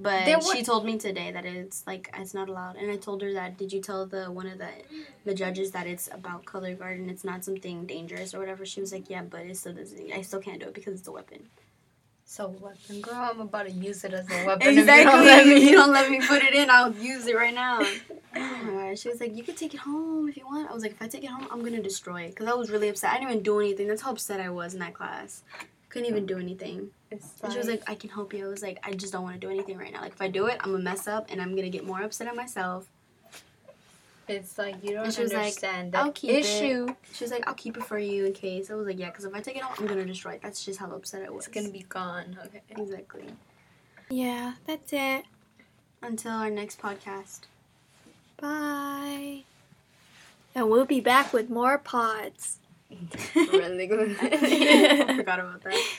But 0.00 0.28
what- 0.44 0.56
she 0.56 0.62
told 0.62 0.84
me 0.86 0.96
today 0.96 1.32
that 1.32 1.44
it's 1.44 1.84
like 1.86 2.08
it's 2.16 2.32
not 2.32 2.48
allowed, 2.48 2.76
and 2.76 2.90
I 2.90 2.96
told 2.96 3.20
her 3.22 3.32
that. 3.32 3.56
Did 3.58 3.72
you 3.72 3.80
tell 3.80 4.06
the 4.06 4.30
one 4.30 4.46
of 4.46 4.58
the 4.58 4.68
the 5.24 5.34
judges 5.34 5.72
that 5.72 5.86
it's 5.88 6.08
about 6.12 6.44
color 6.44 6.74
guard 6.74 7.00
and 7.00 7.10
it's 7.10 7.24
not 7.24 7.44
something 7.44 7.84
dangerous 7.84 8.32
or 8.34 8.38
whatever? 8.38 8.64
She 8.64 8.80
was 8.80 8.92
like, 8.92 9.10
yeah, 9.10 9.22
but 9.22 9.40
it 9.46 9.56
still 9.56 9.72
doesn't. 9.74 10.12
I 10.12 10.22
still 10.22 10.40
can't 10.40 10.60
do 10.60 10.68
it 10.68 10.74
because 10.74 11.00
it's 11.00 11.08
a 11.08 11.12
weapon. 11.12 11.48
So 12.24 12.48
weapon, 12.60 13.00
girl. 13.00 13.14
I'm 13.16 13.40
about 13.40 13.66
to 13.66 13.72
use 13.72 14.04
it 14.04 14.12
as 14.12 14.30
a 14.30 14.44
weapon. 14.46 14.68
if 14.68 14.76
you 14.76 14.84
don't 14.84 15.24
let 15.24 15.40
Exactly. 15.40 15.54
me. 15.54 15.70
you 15.70 15.76
don't 15.76 15.92
let 15.92 16.10
me 16.10 16.20
put 16.20 16.42
it 16.44 16.54
in, 16.54 16.70
I'll 16.70 16.92
use 16.94 17.26
it 17.26 17.34
right 17.36 17.54
now. 17.54 17.80
Oh 18.36 18.56
my 18.62 18.90
gosh. 18.90 19.00
She 19.00 19.08
was 19.08 19.18
like, 19.20 19.34
you 19.34 19.42
can 19.42 19.56
take 19.56 19.72
it 19.74 19.80
home 19.80 20.28
if 20.28 20.36
you 20.36 20.44
want. 20.46 20.70
I 20.70 20.74
was 20.74 20.82
like, 20.82 20.92
if 20.92 21.02
I 21.02 21.08
take 21.08 21.24
it 21.24 21.30
home, 21.30 21.48
I'm 21.50 21.64
gonna 21.64 21.82
destroy 21.82 22.20
it. 22.22 22.28
Because 22.30 22.46
I 22.46 22.52
was 22.54 22.70
really 22.70 22.88
upset. 22.88 23.10
I 23.10 23.14
didn't 23.18 23.30
even 23.30 23.42
do 23.42 23.58
anything. 23.58 23.88
That's 23.88 24.02
how 24.02 24.12
upset 24.12 24.38
I 24.38 24.50
was 24.50 24.74
in 24.74 24.80
that 24.80 24.94
class. 24.94 25.42
Couldn't 25.88 26.08
even 26.08 26.26
do 26.26 26.38
anything. 26.38 26.90
It's 27.10 27.26
And 27.42 27.50
she 27.52 27.58
was 27.58 27.68
like, 27.68 27.82
I 27.88 27.94
can 27.94 28.10
help 28.10 28.34
you. 28.34 28.46
I 28.46 28.48
was 28.50 28.62
like, 28.62 28.78
I 28.82 28.92
just 28.92 29.12
don't 29.12 29.22
want 29.22 29.40
to 29.40 29.46
do 29.46 29.50
anything 29.50 29.78
right 29.78 29.92
now. 29.92 30.02
Like, 30.02 30.12
if 30.12 30.20
I 30.20 30.28
do 30.28 30.46
it, 30.46 30.58
I'm 30.60 30.72
gonna 30.72 30.84
mess 30.84 31.08
up 31.08 31.26
and 31.30 31.40
I'm 31.40 31.56
gonna 31.56 31.70
get 31.70 31.84
more 31.86 32.02
upset 32.02 32.26
at 32.26 32.36
myself. 32.36 32.86
it's 34.28 34.58
like 34.58 34.84
you 34.84 34.90
don't 34.92 35.04
And 35.06 35.14
she 35.14 35.22
was 35.22 35.32
like, 35.32 35.40
understand 35.40 35.96
"I'll 35.96 36.06
the 36.06 36.12
keep 36.12 36.30
it." 36.30 36.44
issue. 36.44 36.94
She 37.14 37.24
was 37.24 37.30
like, 37.30 37.48
I'll 37.48 37.54
keep 37.54 37.78
it 37.78 37.84
for 37.84 37.98
you 37.98 38.26
in 38.26 38.34
case. 38.34 38.70
I 38.70 38.74
was 38.74 38.86
like, 38.86 38.98
yeah, 38.98 39.06
because 39.08 39.24
if 39.24 39.34
I 39.34 39.40
take 39.40 39.56
it 39.56 39.62
home, 39.62 39.74
I'm 39.78 39.86
gonna 39.86 40.04
destroy 40.04 40.32
it. 40.32 40.42
That's 40.42 40.62
just 40.62 40.78
how 40.78 40.90
upset 40.90 41.24
I 41.24 41.30
was. 41.30 41.46
It's 41.46 41.54
gonna 41.54 41.70
be 41.72 41.86
gone. 41.88 42.38
Okay. 42.46 42.60
Exactly. 42.70 43.24
Yeah, 44.10 44.54
that's 44.66 44.92
it. 44.92 45.24
Until 46.02 46.32
our 46.32 46.50
next 46.50 46.78
podcast. 46.80 47.40
Bye. 48.36 49.44
And 50.54 50.68
we'll 50.70 50.84
be 50.84 51.00
back 51.00 51.32
with 51.32 51.48
more 51.50 51.78
pods. 51.78 52.58
Really 53.34 53.86
good. 53.86 54.16
I 54.20 55.16
forgot 55.16 55.40
about 55.40 55.62
that. 55.64 55.98